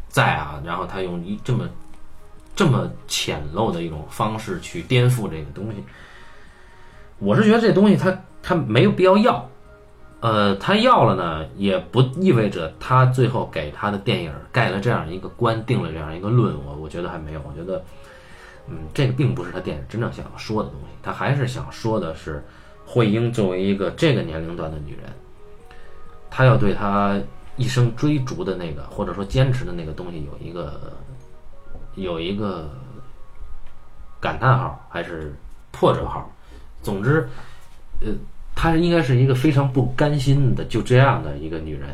[0.09, 1.69] 在啊，然后他用一这么
[2.55, 5.83] 这么浅陋的一种方式去颠覆这个东西。
[7.19, 9.47] 我是觉得这东西他他没有必要要，
[10.19, 16.55] 呃，他要了呢，也不意味着他最后给他的电影盖了这样一个官，定了这样一个论。
[16.65, 17.83] 我我觉得还没有，我觉得，
[18.67, 22.43] 嗯，这个并不是他电影真正想要说的东西，他还是想说的是。
[22.89, 25.11] 慧英作为一个这个年龄段的女人，
[26.29, 27.19] 她要对她
[27.57, 30.93] 一生追逐的那个或者说坚持的那个东西有一个
[31.95, 32.69] 有一个
[34.21, 35.35] 感叹号还是
[35.69, 36.31] 破折号，
[36.81, 37.27] 总之，
[37.99, 38.07] 呃，
[38.59, 41.87] 她应该是一个非常不甘心的就这样的一个女人，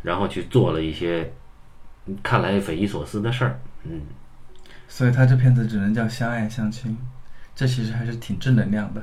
[0.00, 1.32] 然后去做了一些
[2.22, 4.02] 看来匪夷所思的事儿，嗯，
[4.86, 6.96] 所以她这片子只能叫相爱相亲，
[7.52, 9.02] 这其实还是挺正能量的。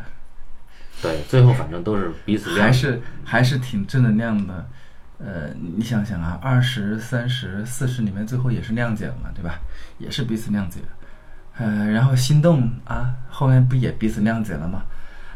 [1.01, 4.65] 对，最后反正都是彼此还是还是挺正能量的。
[5.17, 9.59] 呃，你想想啊，二十三十四十里面最后也是谅解了嘛，对吧？
[9.97, 10.79] 也是彼此谅解。
[11.57, 14.83] 呃，然后心动啊，后面不也彼此谅解了吗？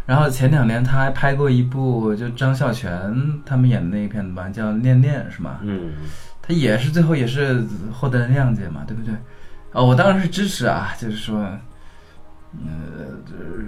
[0.08, 3.14] 然后前两年他还拍过一部，就张孝全
[3.46, 5.60] 他们演的那一片子吧，叫《恋恋》，是吗？
[5.62, 5.92] 嗯。
[6.42, 7.62] 他也是最后也是
[7.94, 9.14] 获得了谅解嘛，对不对？
[9.74, 11.40] 哦，我当然是支持啊，就是说，
[12.54, 12.72] 呃，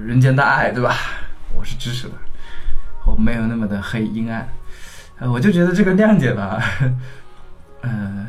[0.08, 0.96] 人间大爱，对吧？
[1.54, 2.14] 我是支持的，
[3.06, 4.48] 我没有那么的黑阴暗，
[5.20, 6.64] 呃，我就觉得这个谅解吧，
[7.82, 8.26] 嗯，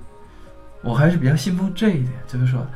[0.82, 2.66] 我还是比较信奉这一点，就是说，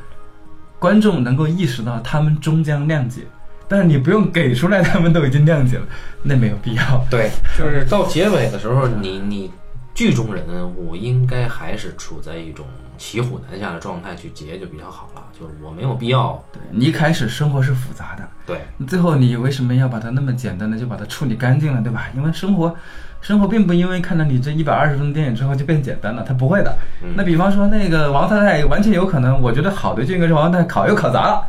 [0.77, 3.23] 观众能够意识到他们终将谅解，
[3.69, 5.85] 但是你不用给出来，他们都已经谅解了，
[6.23, 7.05] 那没有必要。
[7.09, 9.51] 对， 就是到结尾的时候，你你
[9.93, 10.43] 剧中人
[10.75, 12.65] 物应该还是处在一种。
[13.01, 16.37] 骑虎难下的状态去结就比较好了，就是我没有必要。
[16.51, 22.07] 对你一开始生活是复杂的，对，最后你为什么要把它那么简单的就把它处理干净了，对吧？
[22.13, 22.75] 因为生活，
[23.21, 26.77] 生活并不因为看了你这一百二十分钟电影之后就变简单了，它不会的。
[27.15, 31.47] 那比方说那个王太太，完全有可能，我觉得好的就应该是王太太考又考砸了，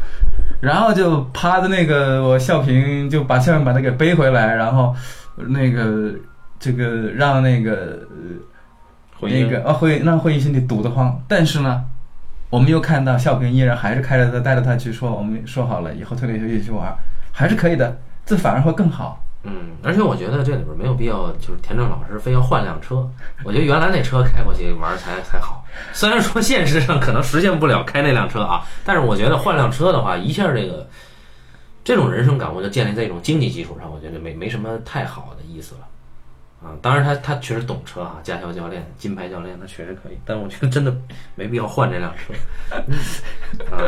[0.60, 4.94] 然后就趴着那个我笑平就把笑平把他给背回来，然后
[5.36, 6.12] 那个
[6.58, 7.98] 这个让那个。
[9.22, 11.22] 那个啊，会让会议心里堵得慌。
[11.28, 11.84] 但是呢，
[12.48, 16.90] 我们又看到笑平依然还是开着车带着他去说，我们说好了以后退了休一起去玩，
[17.30, 17.98] 还是可以的。
[18.24, 19.22] 这反而会更好。
[19.42, 23.08] 嗯，而且我觉得这里边没有必要，就是田正老师非要换辆车。
[23.42, 25.64] 我觉得原来那车开过去玩才才好。
[25.92, 30.86] 虽然说现实上可能实现不了开那辆车啊，但是我觉得换辆车的话，一下这个
[31.82, 35.80] 这种人生感悟就建立在一种经济基础上，我觉得没没什么太好的意思了。
[36.62, 40.18] 啊，当然他他确实懂车啊，驾校教练、金牌教练，他确实可以。
[40.26, 40.94] 但我觉得真的
[41.34, 42.34] 没必要换这辆车。
[43.74, 43.80] 啊，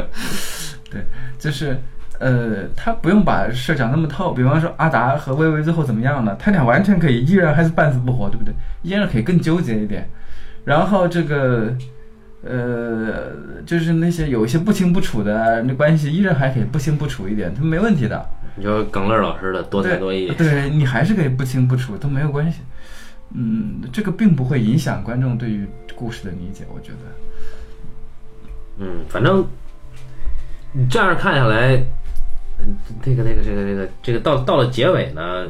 [0.90, 1.04] 对，
[1.38, 1.78] 就是
[2.22, 4.32] 呃，他不用把事讲那么透。
[4.32, 8.54] 比方说阿达和薇薇最后怎么样了，他俩完全可以依然还是半死不活，对不对？
[8.82, 10.08] 依然可以更纠结一点。
[10.64, 11.76] 然后这个
[12.44, 13.32] 呃，
[13.66, 18.24] 就是那些有一些不清不楚的那关系，依然还可以不清不楚一点，他没问题的。
[18.54, 22.60] 你说耿乐老师的多才多艺，对你还是可以不清不楚都没有关系，
[23.34, 25.66] 嗯，这个并不会影响观众对于
[25.96, 26.98] 故事的理解，我觉得。
[28.78, 29.44] 嗯，反正
[30.72, 31.86] 你这样看下来，嗯，
[33.02, 35.46] 这个、那个、这个、这个、这个到到了结尾呢，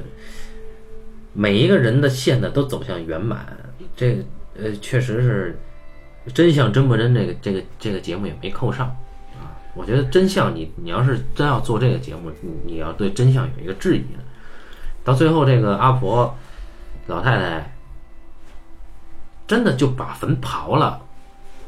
[1.32, 3.46] 每一个人的线呢都走向圆满，
[3.96, 4.22] 这个
[4.56, 5.58] 呃，确实是
[6.34, 8.88] 真相真不真，这个这个这个节目也没扣上
[9.34, 9.54] 啊。
[9.74, 14.18] 我觉得真相，你你要是真要做这个节目，你你要对真相有一个质疑的。
[15.04, 16.36] 到最后，这个阿婆
[17.06, 17.76] 老太太
[19.46, 21.00] 真的就把坟刨了。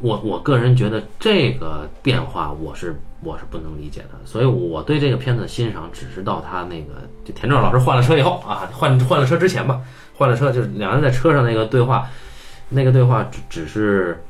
[0.05, 4.11] 我我个人觉得这个变化，我是我是不能理解的。
[4.27, 9.81] 所以我对这个片子的欣赏，只是到他那个就田壮老师换了车以后啊，换换了车之前吧，
[10.15, 12.07] 换了车就是两人在车上那个对话，
[12.69, 14.23] 那个对话只只是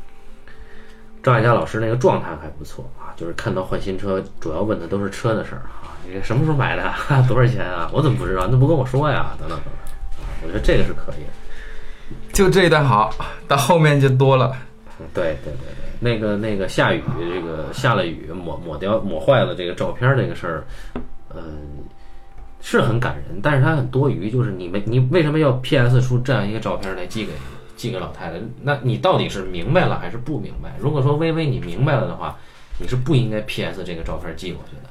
[1.25, 3.11] 张艾嘉老师那个状态还不错啊。
[3.16, 6.85] 就是看到换新车，主要问的都是车的事儿啊，你什么时候买的？
[7.27, 7.91] 多少钱啊？
[7.93, 8.47] 我怎么不知道？
[8.49, 9.35] 那不跟我说呀？
[9.41, 11.25] 等等等等，我觉得这个是可以。
[12.33, 13.12] 就这一段好，
[13.49, 14.57] 到后面就多了。
[15.12, 20.64] 对对对对，那个那个下雨，这个下了雨抹抹掉抹坏了这个照片这个事儿，
[21.34, 21.42] 嗯，
[22.61, 24.30] 是很感人，但是它很多余。
[24.30, 26.01] 就是你没你为什么要 P.S.
[26.01, 27.32] 出这样一个照片来寄给
[27.76, 28.40] 寄给老太太？
[28.62, 30.74] 那你到底是明白了还是不明白？
[30.78, 32.36] 如果说微微你明白了的话。
[32.76, 33.84] 你是不应该 P.S.
[33.84, 34.90] 这个照片寄过去的，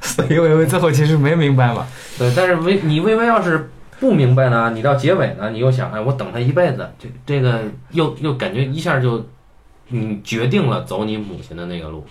[0.00, 1.86] 所以微微最后其实没明白嘛。
[2.18, 3.68] 对，但是微你微微要是
[4.00, 9.24] 不明白呢，你到结尾呢，你又想，哎，我等他一辈子，这这个又又感觉一下就，
[9.88, 12.04] 你决定了走你母亲的那个路，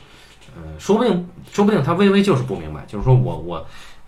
[0.56, 3.66] 嗯，说不定说不定他微微就是不明白，就是说我我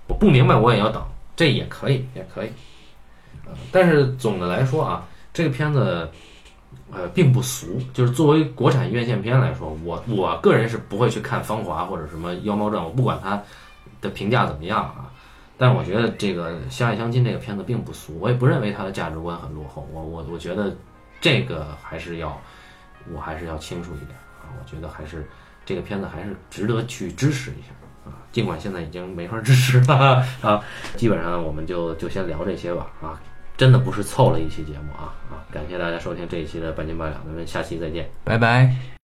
[0.08, 1.04] 我不明白我也要等，
[1.36, 2.50] 这也可以，也可以。
[3.46, 6.10] 呃，但是总的来说啊，这个片子
[6.92, 13.42] 呃并不俗，就是作为国产院线片来说，我我个人是不会去看《芳华》或者什么《妖猫传》，我不管它
[14.02, 15.12] 的评价怎么样啊。
[15.58, 19.88] 但我觉得这个《相爱相亲》这个片子并不俗，我也不认为它的价值观很落后。
[19.92, 20.76] 我我我觉得
[21.22, 22.40] 这个还是要，
[23.14, 24.52] 我还是要清楚一点啊。
[24.60, 25.28] 我觉得还是
[25.66, 28.14] 这个片子还是值得去支持一下啊。
[28.32, 30.64] 尽管现在已经没法支持了啊，
[30.96, 33.20] 基本上我们就就先聊这些吧啊。
[33.58, 35.40] 真的不是凑了一期节目啊啊！
[35.50, 38.10] 感谢大家收听这一期的半斤八两，咱们下期再见。
[38.26, 38.86] 拜拜。